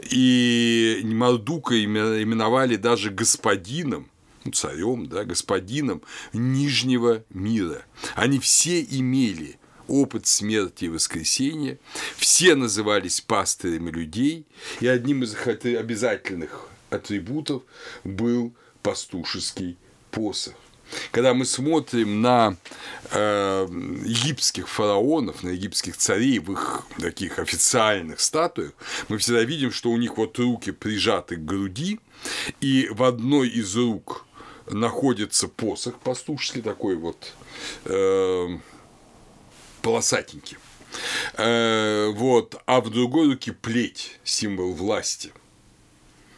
[0.09, 4.09] И Мардука именовали даже господином,
[4.45, 6.01] ну, царем, да, господином
[6.31, 7.83] Нижнего мира.
[8.15, 9.57] Они все имели
[9.89, 11.79] опыт смерти и воскресения,
[12.15, 14.45] все назывались пастырями людей,
[14.79, 17.63] и одним из их обязательных атрибутов
[18.03, 18.53] был
[18.83, 19.77] пастушеский
[20.11, 20.53] посох.
[21.11, 22.57] Когда мы смотрим на
[23.11, 23.67] э,
[24.05, 28.71] египетских фараонов, на египетских царей в их таких официальных статуях,
[29.07, 31.99] мы всегда видим, что у них вот руки прижаты к груди,
[32.59, 34.25] и в одной из рук
[34.67, 37.33] находится посох пастушеский такой вот
[37.85, 38.57] э,
[39.81, 40.57] полосатенький.
[41.33, 45.31] Э, вот, а в другой руке плеть, символ власти.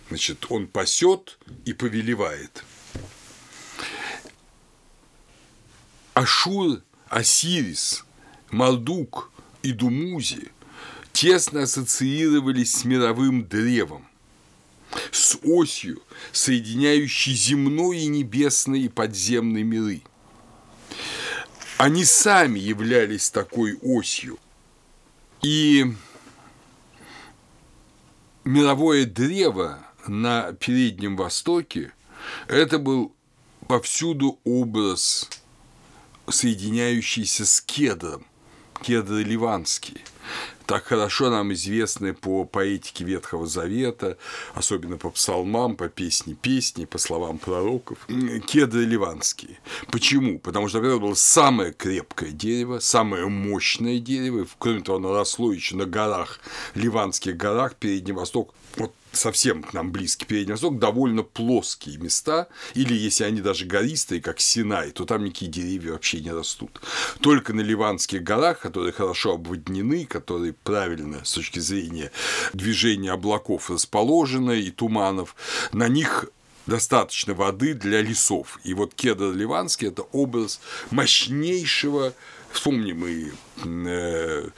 [0.10, 2.64] Значит, он пасет и повелевает.
[6.14, 8.06] Ашур, Осирис,
[8.50, 9.32] Мардук
[9.64, 10.52] и Думузи
[11.14, 14.08] тесно ассоциировались с мировым древом,
[15.12, 20.02] с осью, соединяющей земной и небесный и подземный миры.
[21.78, 24.38] Они сами являлись такой осью.
[25.42, 25.94] И
[28.44, 31.94] мировое древо на Переднем Востоке–
[32.48, 33.16] это был
[33.68, 35.30] повсюду образ
[36.32, 38.26] соединяющийся с кедром,
[38.82, 40.02] кедры ливанские,
[40.66, 44.18] так хорошо нам известны по поэтике Ветхого Завета,
[44.54, 47.98] особенно по псалмам, по песне песни, по словам пророков,
[48.48, 49.60] кедры ливанские.
[49.92, 50.40] Почему?
[50.40, 55.76] Потому что это было самое крепкое дерево, самое мощное дерево, кроме того, оно росло еще
[55.76, 56.40] на горах,
[56.76, 58.54] ливанских горах, Передний Восток.
[58.78, 64.22] Вот совсем к нам близкий Передний Восток, довольно плоские места, или если они даже гористые,
[64.22, 66.82] как Синай, то там никакие деревья вообще не растут.
[67.20, 72.12] Только на Ливанских горах, которые хорошо обводнены, которые правильно с точки зрения
[72.54, 75.36] движения облаков расположены и туманов,
[75.72, 76.30] на них
[76.66, 78.60] достаточно воды для лесов.
[78.64, 80.60] И вот кедр ливанский– это образ
[80.92, 82.14] мощнейшего
[82.54, 83.32] Вспомним и
[83.64, 84.50] э,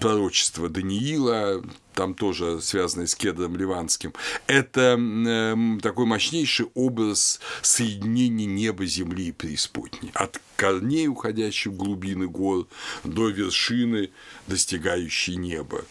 [0.00, 1.62] пророчество Даниила,
[1.96, 4.12] там тоже связанное с кедром ливанским.
[4.46, 10.10] Это э, такой мощнейший образ соединения неба, земли и преисподней.
[10.14, 12.66] От корней, уходящих в глубины гор,
[13.02, 14.10] до вершины,
[14.46, 15.84] достигающей неба.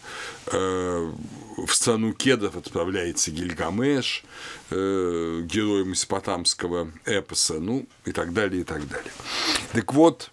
[0.46, 1.12] Э,
[1.56, 4.24] в страну кедров отправляется Гильгамеш,
[4.70, 9.12] э, герой месопотамского эпоса, ну и так далее, и так далее.
[9.72, 10.30] Так вот,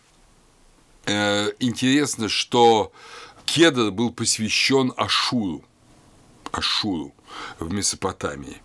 [1.05, 2.91] интересно, что
[3.45, 5.63] кедр был посвящен Ашуру,
[6.51, 7.13] Ашуру
[7.59, 8.61] в Месопотамии.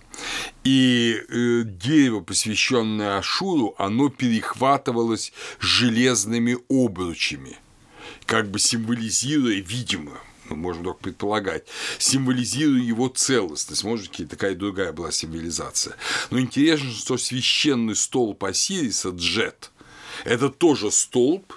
[0.65, 7.57] И э, дерево, посвященное Ашуру, оно перехватывалось железными обручами,
[8.27, 11.67] как бы символизируя, видимо, мы можем только предполагать,
[11.99, 13.85] символизируя его целостность.
[13.85, 15.97] Может такая другая была символизация.
[16.31, 19.71] Но интересно, что священный столб Осириса, Джет,
[20.25, 21.53] это тоже столб,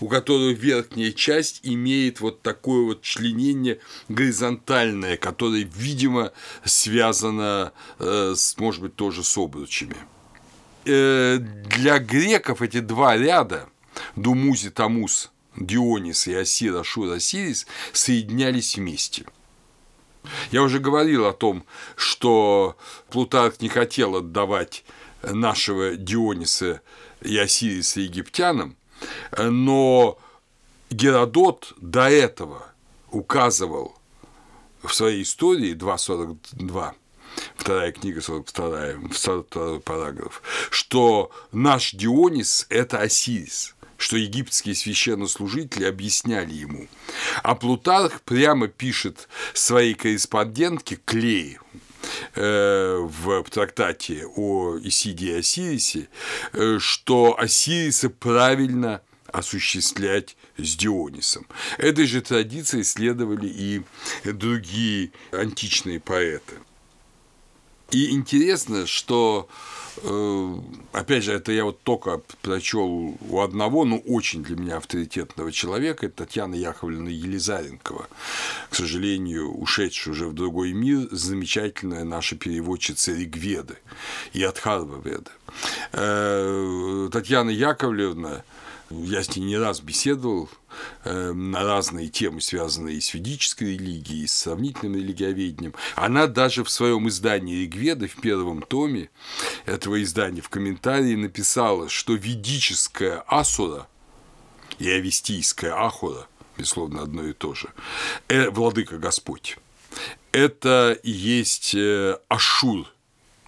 [0.00, 3.78] у которого верхняя часть имеет вот такое вот членение
[4.08, 6.32] горизонтальное, которое, видимо,
[6.64, 9.96] связано, э, с, может быть, тоже с обручами.
[10.86, 13.68] Э, для греков эти два ряда
[14.16, 19.24] Думузи, Тамус, Дионис и Асир, Ашур, Осирис соединялись вместе–
[20.50, 21.64] я уже говорил о том,
[21.96, 22.76] что
[23.10, 24.84] Плутарх не хотел отдавать
[25.22, 26.82] нашего Диониса
[27.22, 28.76] и Осириса египтянам,
[29.36, 30.18] но
[30.90, 32.66] Геродот до этого
[33.10, 33.96] указывал
[34.82, 36.92] в своей истории 2.42
[37.56, 46.88] вторая книга, 42, 42 параграф, что наш Дионис– это Осирис– что египетские священнослужители объясняли ему.
[47.42, 51.78] А Плутарх прямо пишет своей корреспондентке Клее, э,
[52.34, 56.08] в трактате о Исиде и Осирисе,
[56.52, 61.46] э, что Осириса правильно осуществлять с Дионисом.
[61.78, 63.82] Этой же традицией следовали и
[64.24, 66.56] другие античные поэты.
[67.90, 69.48] И интересно, что
[70.02, 70.54] Э,
[70.92, 76.06] опять же, это я вот только прочел у одного, но очень для меня авторитетного человека,
[76.06, 78.08] это Татьяна Яковлевна Елизаренкова,
[78.70, 83.76] к сожалению, ушедшая уже в другой мир, замечательная наша переводчица Ригведы
[84.32, 85.30] и Адхарва Веды.
[85.92, 88.44] Э, Татьяна Яковлевна
[88.90, 90.48] я с ней не раз беседовал
[91.04, 95.74] э, на разные темы, связанные с ведической религией, с сравнительным религиоведением.
[95.94, 99.10] Она даже в своем издании Ригведа, в первом томе
[99.64, 103.86] этого издания, в комментарии написала, что ведическая асура
[104.78, 106.26] и авестийская ахура,
[106.58, 107.68] безусловно, одно и то же,
[108.28, 109.56] э, владыка Господь,
[110.32, 112.86] это и есть э, Ашур.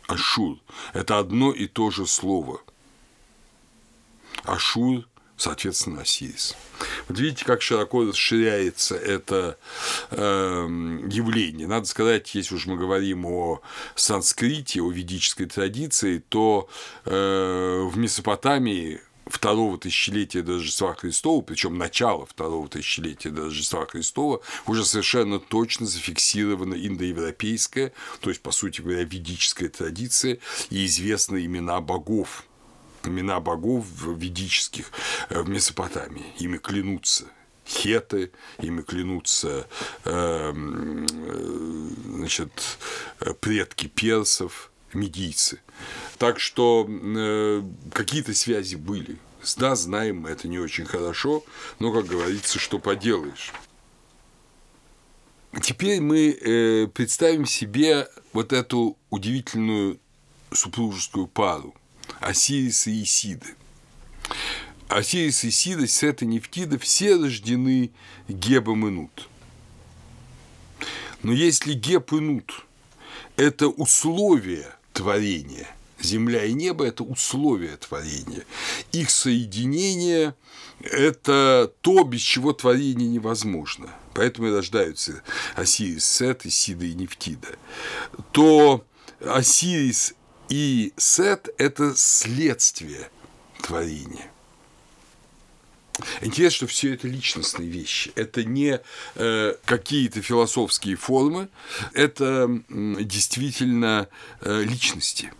[0.06, 0.58] Ашур–
[0.92, 2.60] это одно и то же слово.
[4.44, 5.06] Ашур
[5.42, 6.54] соответственно, Осирис.
[7.08, 9.58] Вот видите, как широко расширяется это
[10.10, 10.16] э,
[11.10, 11.66] явление.
[11.66, 13.60] Надо сказать, если уж мы говорим о
[13.96, 16.68] санскрите, о ведической традиции, то
[17.04, 24.42] э, в Месопотамии второго тысячелетия до Рождества Христова, причем начало второго тысячелетия до Рождества Христова,
[24.66, 30.38] уже совершенно точно зафиксирована индоевропейская, то есть, по сути говоря, ведическая традиция
[30.70, 32.44] и известны имена богов
[33.08, 34.90] имена богов ведических
[35.28, 36.26] э, в Месопотамии.
[36.38, 37.26] Ими клянутся
[37.66, 39.66] хеты, ими клянутся
[40.04, 42.52] эм, э, значит,
[43.40, 45.60] предки персов, медийцы.
[46.18, 49.18] Так что э, какие-то связи были.
[49.56, 51.44] Да, знаем мы это не очень хорошо,
[51.78, 53.52] но, как говорится, что поделаешь.
[55.60, 59.98] Теперь мы э, представим себе вот эту удивительную
[60.52, 61.74] супружескую пару–
[62.22, 63.46] Осириса и Исиды.
[64.88, 67.90] Осирис Исида, Сет и Нефтида все рождены
[68.28, 69.28] Гебом и Нут.
[71.22, 72.66] Но если Геб и Нут–
[73.36, 75.68] это условие творения,
[76.00, 78.44] земля и небо– это условия творения,
[78.92, 80.34] их соединение–
[80.80, 83.88] это то, без чего творение невозможно.
[84.14, 85.22] Поэтому и рождаются
[85.54, 87.56] Осирис, Сет, Исида и Нефтида.
[88.32, 88.84] То
[89.20, 90.14] Осирис
[90.52, 93.08] и Сет– это следствие
[93.62, 94.30] творения.
[96.20, 98.12] Интересно, что все это личностные вещи.
[98.16, 98.78] Это не
[99.14, 101.48] э, какие-то философские формы,
[101.94, 104.08] это э, действительно
[104.42, 105.32] э, личности.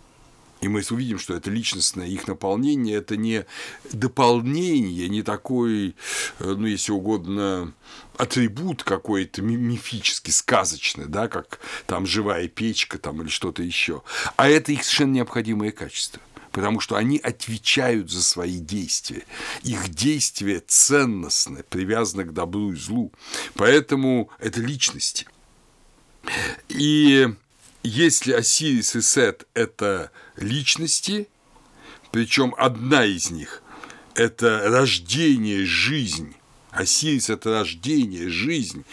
[0.63, 3.45] И мы увидим, что это личностное их наполнение, это не
[3.91, 5.93] дополнение, не такой,
[6.39, 7.73] э, ну, если угодно,
[8.15, 14.03] атрибут какой-то мифический, сказочный, да, как там живая печка там, или что-то еще,
[14.37, 16.21] а это их совершенно необходимое качество
[16.53, 19.25] потому что они отвечают за свои действия.
[19.63, 23.11] Их действия ценностны, привязаны к добру и злу.
[23.55, 25.25] Поэтому это личности.
[26.69, 27.33] И
[27.83, 31.27] если Осирис и Сет– это личности,
[32.11, 33.61] причем одна из них–
[34.15, 36.35] это рождение, жизнь,
[36.73, 38.83] Осирис– это рождение, жизнь.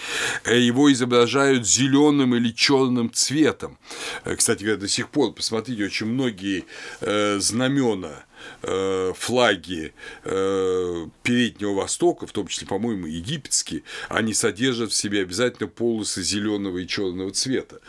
[0.44, 3.78] Э, его изображают зеленым или черным цветом.
[4.24, 6.66] Э, кстати говоря, до сих пор, посмотрите, очень многие
[7.00, 8.24] э, знамена
[8.62, 9.92] Э, флаги
[10.24, 16.78] э, Переднего Востока, в том числе, по-моему, египетские, они содержат в себе обязательно полосы зеленого
[16.78, 17.80] и черного цвета.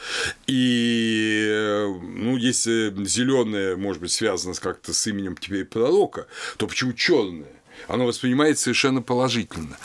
[0.47, 6.27] И, э, ну, если зеленое, может быть, связано как-то с именем теперь пророка,
[6.57, 7.47] то почему черное?
[7.87, 9.77] оно воспринимается совершенно положительно.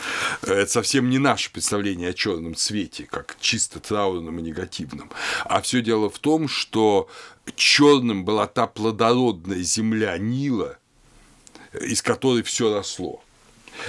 [0.43, 5.11] Это совсем не наше представление о черном цвете, как чисто траурном и негативном.
[5.45, 7.09] А все дело в том, что
[7.55, 10.79] черным была та плодородная земля Нила,
[11.81, 13.23] из которой все росло.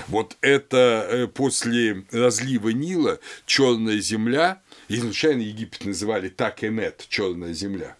[0.07, 7.95] Вот это э, после разлива Нила черная земля, изначально Египет называли Такемет, черная земля.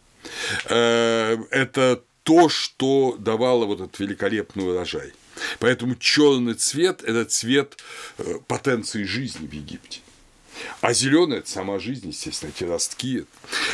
[0.66, 5.14] Э, это то, что давало вот этот великолепный урожай.
[5.60, 7.78] Поэтому черный цвет– это цвет
[8.18, 10.02] э, потенции жизни в Египте.
[10.82, 13.26] А зеленый– это сама жизнь, естественно, эти ростки.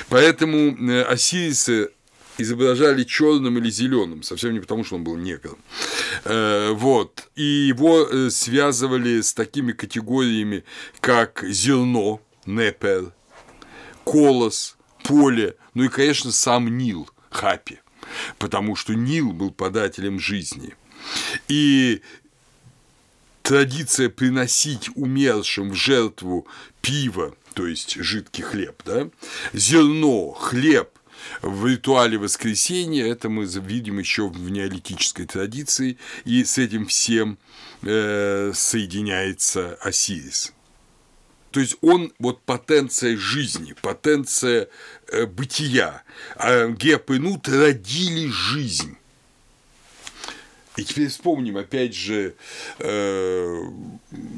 [0.09, 0.75] Поэтому
[1.07, 1.89] осирисы
[2.37, 5.57] изображали черным или зеленым, совсем не потому, что он был негром.
[6.25, 7.29] Э, вот.
[7.35, 10.63] И его э, связывали с такими категориями,
[10.99, 13.13] как зерно, непер,
[14.03, 17.79] колос, поле, ну и, конечно, сам Нил, Хапи,
[18.39, 20.75] потому что Нил был подателем жизни.
[21.47, 22.01] И
[23.43, 26.47] традиция приносить умершим в жертву
[26.81, 29.09] пиво, то есть жидкий хлеб, да,
[29.53, 30.89] зерно, хлеб–
[31.41, 37.37] в ритуале воскресения, это мы видим еще в неолитической традиции, и с этим всем
[37.81, 40.53] э, соединяется Осирис.
[41.51, 44.69] То есть он вот потенция жизни, потенция
[45.07, 46.03] э, бытия.
[46.35, 48.97] А Геп и Нут родили жизнь.
[50.75, 52.35] И теперь вспомним, опять же,
[52.79, 53.63] э,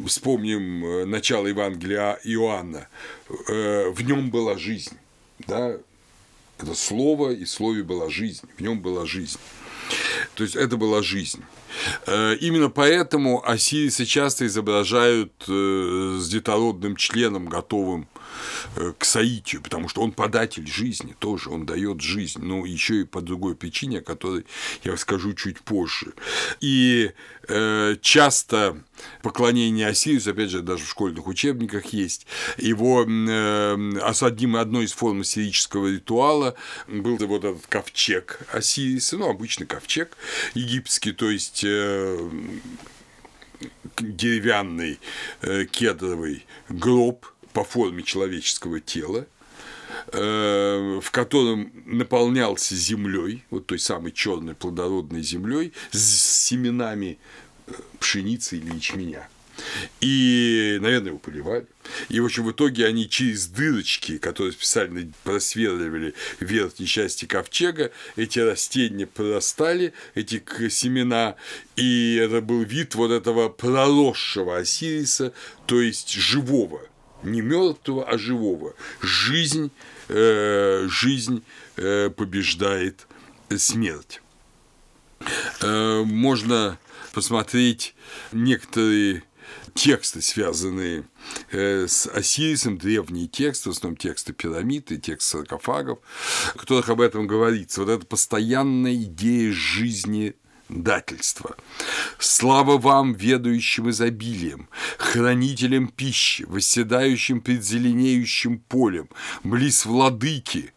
[0.05, 2.87] вспомним э, начало Евангелия Иоанна.
[3.47, 4.97] Э, в нем была жизнь.
[5.47, 5.77] Да?
[6.57, 9.39] Это слово, и слове была жизнь, в нем была жизнь.
[10.35, 11.41] То есть это была жизнь.
[12.05, 18.07] Э, именно поэтому осирисы часто изображают э, с детородным членом, готовым
[18.97, 23.21] к соитию, потому что он податель жизни тоже, он дает жизнь, но еще и по
[23.21, 24.45] другой причине, о которой
[24.83, 26.13] я скажу чуть позже.
[26.61, 27.11] И
[27.47, 28.77] э, часто
[29.21, 32.25] поклонение Осирису, опять же, даже в школьных учебниках есть,
[32.57, 36.55] его э, одним, одной из форм сирического ритуала
[36.87, 40.17] был вот этот ковчег Осириса, ну, обычный ковчег
[40.53, 42.29] египетский, то есть э,
[43.97, 44.99] деревянный
[45.41, 47.25] э, кедровый гроб
[47.55, 49.27] по форме человеческого тела,
[50.11, 57.17] э, в котором наполнялся землей, вот той самой черной плодородной землей, с семенами
[57.67, 59.29] э, пшеницы или ячменя.
[60.01, 61.65] И, наверное, его поливали.
[62.09, 67.93] И, в общем, в итоге они через дырочки, которые специально просверливали в верхней части ковчега,
[68.17, 71.37] эти растения прорастали, эти семена,
[71.77, 75.31] и это был вид вот этого проросшего Осириса,
[75.67, 76.81] то есть живого–
[77.25, 78.75] не мертвого, а живого.
[79.01, 79.71] Жизнь,
[80.07, 81.43] э, жизнь
[81.77, 83.07] э, побеждает
[83.57, 84.21] смерть.
[85.61, 86.77] Э, можно
[87.13, 87.95] посмотреть
[88.31, 89.23] некоторые
[89.73, 91.03] тексты, связанные
[91.51, 95.99] э, с Осирисом, древние тексты, в основном тексты пирамид и тексты саркофагов,
[96.53, 97.81] в которых об этом говорится.
[97.81, 100.35] Вот эта постоянная идея жизни
[100.69, 101.55] дательства.
[102.19, 109.09] Слава вам, ведающим изобилием, хранителям пищи, восседающим пред зеленеющим полем,
[109.43, 110.73] близ владыки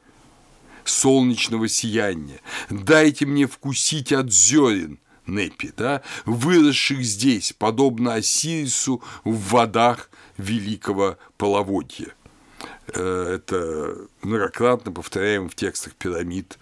[0.84, 2.40] солнечного сияния.
[2.70, 12.14] Дайте мне вкусить от зерен, Непи, да, выросших здесь, подобно Осирису в водах великого половодья.
[12.94, 16.58] Э, это многократно повторяем в текстах пирамид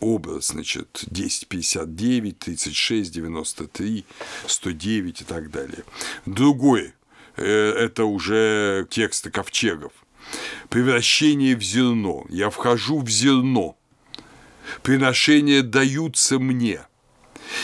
[0.00, 4.04] образ, значит, 1059, 36, 93,
[4.46, 5.84] 109 и так далее.
[6.26, 6.94] Другой
[7.36, 7.44] э,–
[7.78, 9.92] это уже тексты ковчегов.
[10.68, 12.26] Превращение в зерно.
[12.28, 13.76] Я вхожу в зерно.
[14.82, 16.80] Приношения даются мне.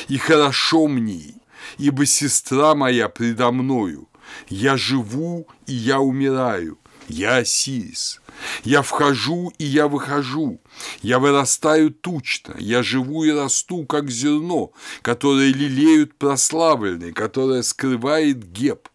[0.08, 1.34] И хорошо мне,
[1.76, 4.08] ибо сестра моя предо мною.
[4.48, 6.78] Я живу, и я умираю
[7.08, 8.20] я Осирис.
[8.64, 10.60] Я вхожу и я выхожу.
[11.02, 12.54] Я вырастаю тучно.
[12.58, 18.88] Я живу и расту, как зерно, которое лелеют прославленные, которое скрывает геб.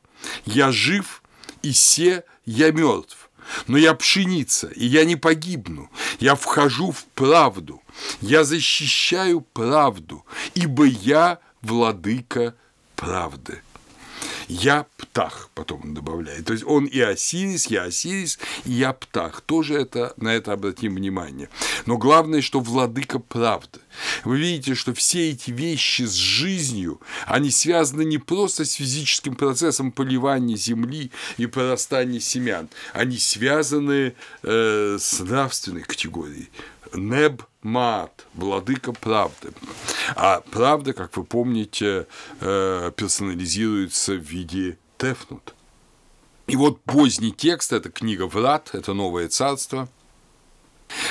[0.45, 1.23] Я жив,
[1.61, 3.29] и се я мертв.
[3.67, 5.89] Но я пшеница, и я не погибну.
[6.19, 7.81] Я вхожу в правду.
[8.21, 12.55] Я защищаю правду, ибо я владыка
[12.95, 13.61] правды.
[14.49, 16.45] Я птах, потом он добавляет.
[16.45, 19.41] То есть он и Осирис, я Осирис, и я птах.
[19.41, 21.49] Тоже это, на это обратим внимание.
[21.85, 23.79] Но главное, что владыка правды.
[24.23, 29.91] Вы видите, что все эти вещи с жизнью, они связаны не просто с физическим процессом
[29.91, 36.49] поливания земли и прорастания семян, они связаны э, с нравственной категорией.
[36.93, 39.51] Неб Мат, владыка правды.
[40.15, 42.07] А правда, как вы помните,
[42.39, 45.53] э, персонализируется в виде Тефнут.
[46.47, 49.89] И вот поздний текст, это книга Врат, это Новое Царство.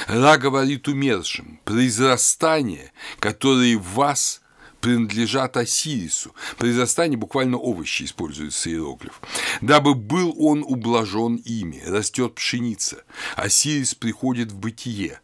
[0.06, 4.40] Ра говорит умершим, произрастание, которое в вас
[4.80, 6.34] принадлежат Осирису.
[6.56, 9.20] Произрастание буквально овощи используется иероглиф.
[9.60, 13.04] Дабы был он ублажен ими, растет пшеница.
[13.36, 15.20] Осирис приходит в бытие.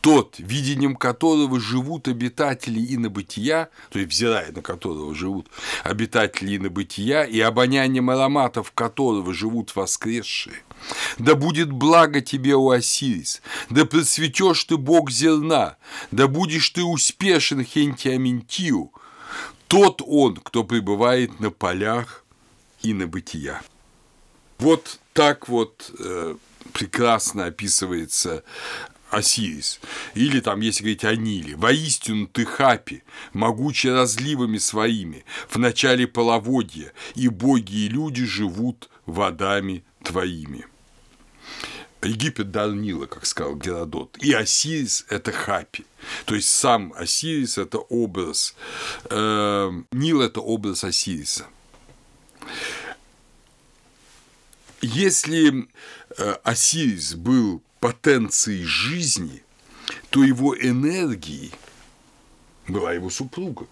[0.00, 5.48] Тот, видением которого живут обитатели и на бытия, то есть взирая на которого живут
[5.84, 10.62] обитатели и на бытия, и обонянием ароматов которого живут воскресшие.
[11.18, 15.76] Да будет благо тебе, у Осирис, да процветешь ты, Бог зерна,
[16.10, 18.92] да будешь ты успешен, Хентиаментию,
[19.66, 22.24] тот он, кто пребывает на полях
[22.82, 23.60] и на бытия.
[24.58, 26.36] Вот так вот э,
[26.72, 28.44] прекрасно описывается
[29.10, 29.80] Осирис.
[30.14, 33.02] Или там, если говорить о Ниле, «Воистину ты хапи,
[33.32, 40.66] могучий разливами своими, в начале половодья, и боги и люди живут водами твоими».
[42.02, 45.84] Египет дал Нила, как сказал Геродот, и Осирис– это Хапи.
[46.26, 48.54] То есть сам Осирис– это образ,
[49.10, 51.46] э, Нил– это образ Осириса.
[54.80, 55.68] Если
[56.16, 59.42] э, Осирис был потенцией жизни,
[60.10, 61.52] то его энергией
[62.68, 63.66] была его супруга.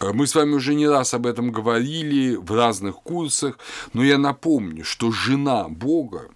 [0.00, 3.58] Э, мы с вами уже не раз об этом говорили в разных курсах,
[3.92, 6.28] но я напомню, что жена Бога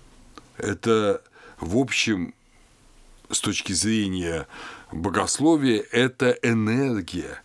[0.58, 1.22] –это,
[1.58, 2.34] в общем,
[3.30, 4.46] с точки зрения
[4.92, 7.42] богословия, это энергия,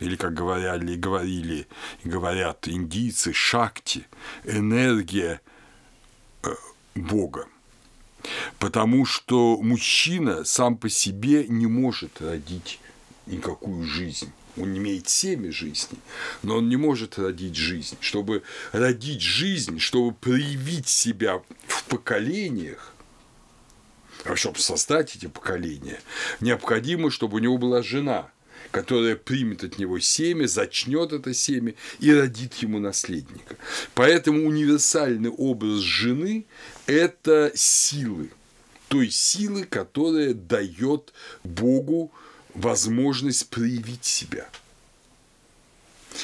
[0.00, 1.68] или, как говорили, говорили
[2.04, 4.06] говорят индийцы, шакти,
[4.44, 5.40] энергия
[6.42, 6.48] э,
[6.94, 7.46] Бога.
[8.58, 12.80] Потому что мужчина сам по себе не может родить
[13.26, 14.32] никакую жизнь.
[14.56, 15.98] Он имеет семя жизни,
[16.42, 17.96] но он не может родить жизнь.
[18.00, 18.42] Чтобы
[18.72, 22.92] родить жизнь, чтобы проявить себя в поколениях,
[24.24, 26.00] а чтобы создать эти поколения,
[26.40, 28.30] необходимо, чтобы у него была жена,
[28.70, 33.56] которая примет от него семя, зачнет это семя и родит ему наследника.
[33.94, 36.46] Поэтому универсальный образ жены–
[36.86, 38.30] это силы,
[38.88, 42.12] той силы, которая дает Богу
[42.54, 44.48] возможность проявить себя.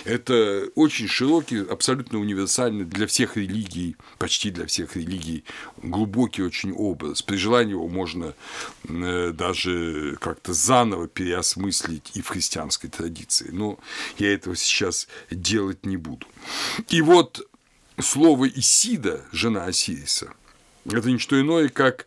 [0.04, 5.44] Это очень широкий, абсолютно универсальный для всех религий, почти для всех религий,
[5.78, 7.22] глубокий очень образ.
[7.22, 8.34] При желании его можно
[8.88, 13.50] э, даже как-то заново переосмыслить и в христианской традиции.
[13.52, 13.78] Но
[14.18, 16.26] я этого сейчас делать не буду.
[16.88, 17.48] И вот
[18.00, 20.32] слово Исида, жена Осириса,
[20.84, 22.06] это не что иное, как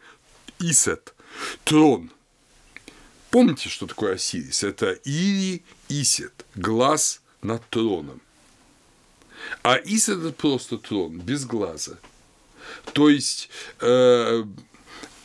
[0.60, 1.14] Исет,
[1.64, 2.12] трон–
[3.32, 4.64] Помните, что такое Осирис?
[4.64, 8.22] Это Ири Исет, глаз над троном.
[9.64, 11.98] А Ис– это просто трон, без глаза.
[12.94, 13.50] То есть,
[13.80, 14.44] э,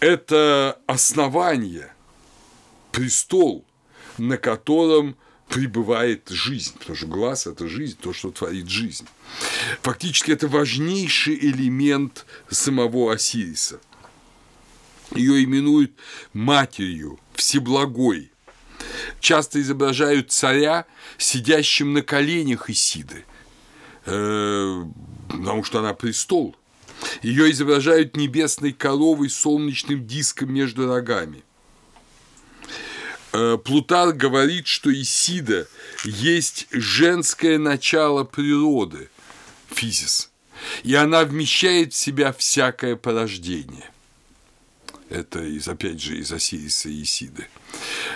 [0.01, 1.93] это основание,
[2.93, 3.65] престол,
[4.19, 5.17] на котором
[5.49, 9.07] пребывает жизнь, потому что глаз– это жизнь, то, что творит жизнь.
[9.83, 13.81] Фактически это важнейший элемент самого Осириса.
[15.15, 15.93] Ее именуют
[16.33, 18.31] матерью Всеблагой.
[19.21, 20.87] Часто изображают царя,
[21.19, 23.25] сидящим на коленях Исиды,
[24.07, 24.85] э,
[25.29, 26.57] потому что она престол.
[27.23, 31.43] Ее изображают небесной коровой с солнечным диском между рогами.
[33.33, 35.67] Э, Плутарх говорит, что Исида
[36.05, 39.09] есть женское начало природы,
[39.69, 40.31] физис,
[40.83, 43.91] и она вмещает в себя всякое порождение.
[45.11, 47.47] Это из, опять же, из Осириса и Исиды.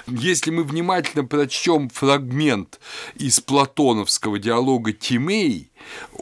[0.07, 2.81] Если мы внимательно прочтем фрагмент
[3.15, 5.71] из платоновского диалога Тимей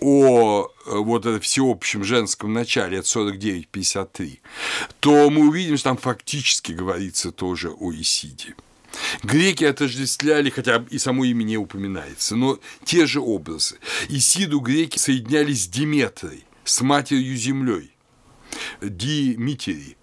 [0.00, 4.40] о э, вот этом всеобщем женском начале от 49-53,
[5.00, 8.56] то мы увидим, что там фактически говорится тоже о Исиде.
[9.22, 13.78] Греки отождествляли, хотя и само имя не упоминается, но те же образы.
[14.08, 17.92] Исиду греки соединяли с Диметрой, с матерью землей,
[18.80, 19.96] Димитери,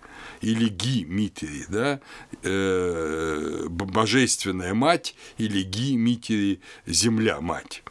[0.43, 1.99] или Ги Митери, да,
[2.43, 7.83] э, божественная мать или Ги Митери, земля мать.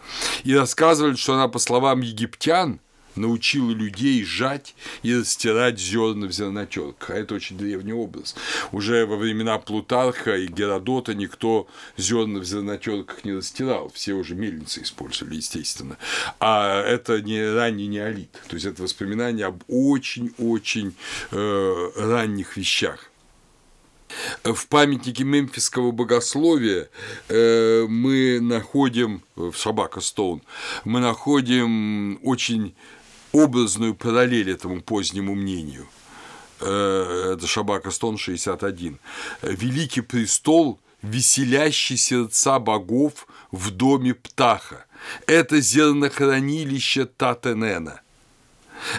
[0.45, 2.81] И рассказывали, что она, по словам египтян,
[3.17, 7.11] научила людей сжать и растирать зерна в зернотерках.
[7.11, 8.35] А это очень древний образ.
[8.73, 13.91] Уже во времена Плутарха и Геродота никто зерна в зернотерках не растирал.
[13.95, 15.97] Все уже мельницы использовали, естественно.
[16.41, 18.33] А это не ранний неолит.
[18.49, 20.95] То есть это воспоминание об очень-очень
[21.31, 23.13] э, ранних вещах.
[24.45, 26.89] В памятнике мемфисского богословия
[27.29, 30.43] э, мы находим, в Собака Стоун,
[30.85, 32.75] мы находим очень
[33.33, 35.89] образную параллель этому позднему мнению.
[36.61, 38.99] Э, это Шабака Стон 61.
[39.43, 44.87] Великий престол веселящий сердца богов в доме Птаха.
[45.27, 48.01] Это зернохранилище Татенена.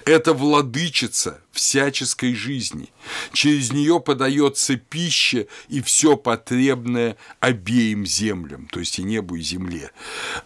[0.05, 2.89] Это владычица всяческой жизни.
[3.31, 9.91] Через нее подается пища и все потребное обеим землям, то есть и небу, и земле.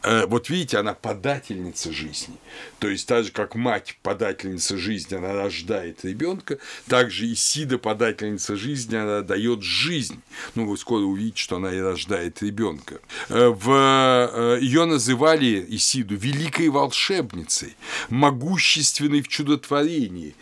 [0.04, 2.36] Э, вот видите, она подательница жизни.
[2.80, 7.78] То есть так же, как мать подательница жизни, она рождает ребенка, так же и Сида
[7.78, 10.22] подательница жизни, она дает жизнь.
[10.56, 13.00] Ну, вы скоро увидите, что она и рождает ребенка.
[13.30, 13.70] Э, в...
[13.72, 17.78] Э, Ее называли Исиду великой волшебницей,
[18.10, 20.36] могущественной в чудотворении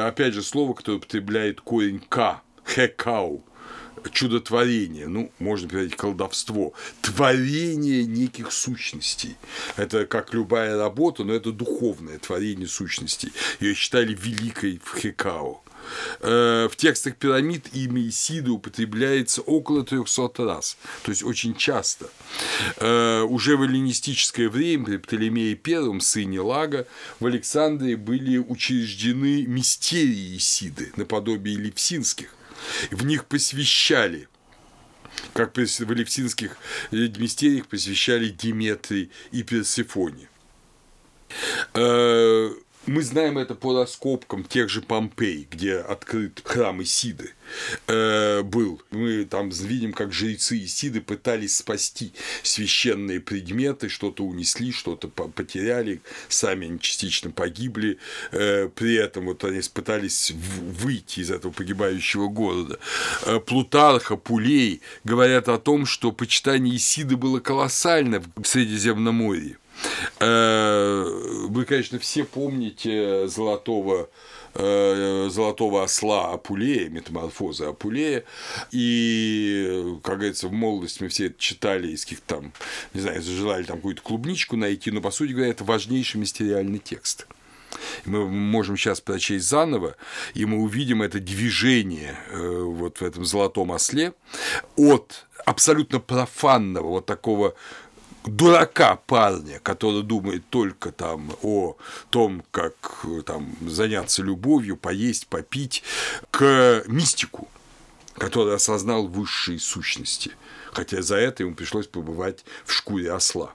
[0.00, 3.44] опять же, слово, которое употребляет корень «к», «хекау»,
[4.10, 9.36] чудотворение, ну, можно переводить колдовство, творение неких сущностей.
[9.76, 13.32] Это как любая работа, но это духовное творение сущностей.
[13.60, 15.62] Ее считали великой в Хекао.
[16.20, 22.10] Э, в текстах пирамид имя Исиды употребляется около 300 раз, то есть очень часто.
[22.76, 26.86] Э, уже в эллинистическое время при Птолемее I, сыне Лага,
[27.20, 32.34] в Александрии были учреждены мистерии Исиды, наподобие левсинских.
[32.90, 34.28] В них посвящали
[35.32, 36.56] как в Элевсинских
[36.90, 40.28] мистериях посвящали Диметрии и Персифоне.
[42.86, 47.32] Мы знаем это по раскопкам тех же Помпей, где открыт храм Исиды
[47.88, 48.80] э, был.
[48.92, 52.12] Мы там видим, как жрецы Исиды пытались спасти
[52.44, 57.98] священные предметы, что-то унесли, что-то потеряли, сами они частично погибли.
[58.30, 62.78] Э, при этом вот они пытались выйти из этого погибающего города.
[63.22, 69.56] Э, Плутарха, Пулей говорят о том, что почитание Исиды было колоссально в Средиземноморье.
[70.20, 71.04] Э,
[71.48, 74.08] вы, конечно, все помните золотого
[74.54, 78.24] э, золотого осла Апулея, метаморфоза Апулея,
[78.70, 82.52] и, как говорится, в молодости мы все это читали из каких-то там,
[82.94, 87.26] не знаю, желали там какую-то клубничку найти, но, по сути говоря, это важнейший мистериальный текст.
[88.04, 89.96] Мы можем сейчас прочесть заново,
[90.34, 94.14] и мы увидим это движение э, вот в этом золотом осле
[94.76, 97.54] от абсолютно профанного вот такого
[98.26, 101.76] дурака парня, который думает только там о
[102.10, 105.82] том, как там заняться любовью, поесть, попить,
[106.30, 107.48] к мистику,
[108.14, 110.32] который осознал высшие сущности,
[110.72, 113.52] хотя за это ему пришлось побывать в шкуре осла.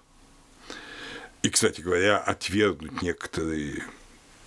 [1.44, 3.84] И, кстати говоря, отвергнуть некоторые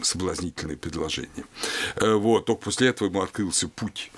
[0.00, 1.44] соблазнительные предложения.
[1.96, 4.12] Э, вот, только после этого ему открылся путь.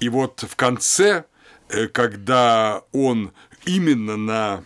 [0.00, 1.24] И вот в конце,
[1.68, 3.32] э, когда он
[3.64, 4.64] именно на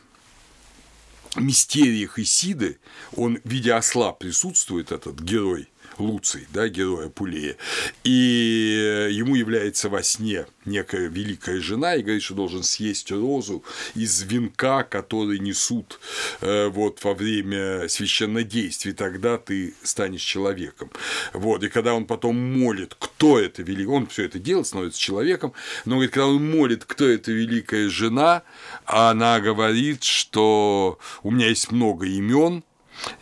[1.37, 2.79] мистериях Исиды,
[3.15, 5.69] он в виде осла присутствует, этот герой
[5.99, 7.57] Луций, да, героя Пулея,
[8.05, 14.23] и ему является во сне некая великая жена и говорит, что должен съесть розу из
[14.23, 16.01] венка, который несут
[16.41, 20.91] э, вот во время священнодействий, тогда ты станешь человеком.
[21.33, 25.53] Вот, и когда он потом молит, кто это великий, он все это делает, становится человеком,
[25.85, 28.43] но говорит, когда он молит, кто это великая жена,
[28.85, 32.65] она говорит, что у меня есть много имен,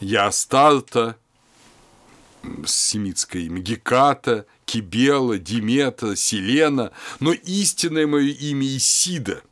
[0.01, 1.17] я Астарта,
[2.67, 9.43] семитское имя, Геката, Кибела, Диметра, Селена, но истинное мое имя Исида.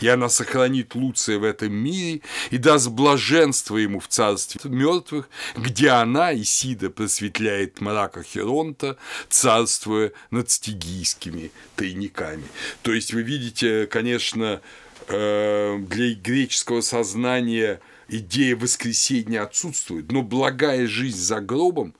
[0.00, 5.90] И она сохранит Луция в этом мире и даст блаженство ему в царстве мертвых, где
[5.90, 8.96] она, Исида, просветляет мрака Херонта,
[9.28, 12.44] царствуя над стигийскими тайниками.
[12.82, 14.62] То есть вы видите, конечно,
[15.08, 21.94] э, для греческого сознания– идея воскресения отсутствует, но благая жизнь за гробом,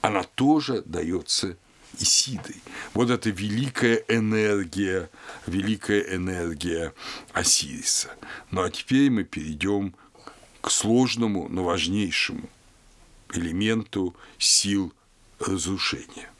[0.00, 1.56] она тоже дается
[1.98, 2.56] Исидой.
[2.94, 5.10] Вот это великая энергия,
[5.46, 6.94] великая энергия
[7.32, 8.08] Осириса.
[8.50, 9.94] Ну а теперь мы перейдем
[10.62, 12.48] к сложному, но важнейшему
[13.34, 14.92] элементу сил
[15.38, 16.31] разрушения.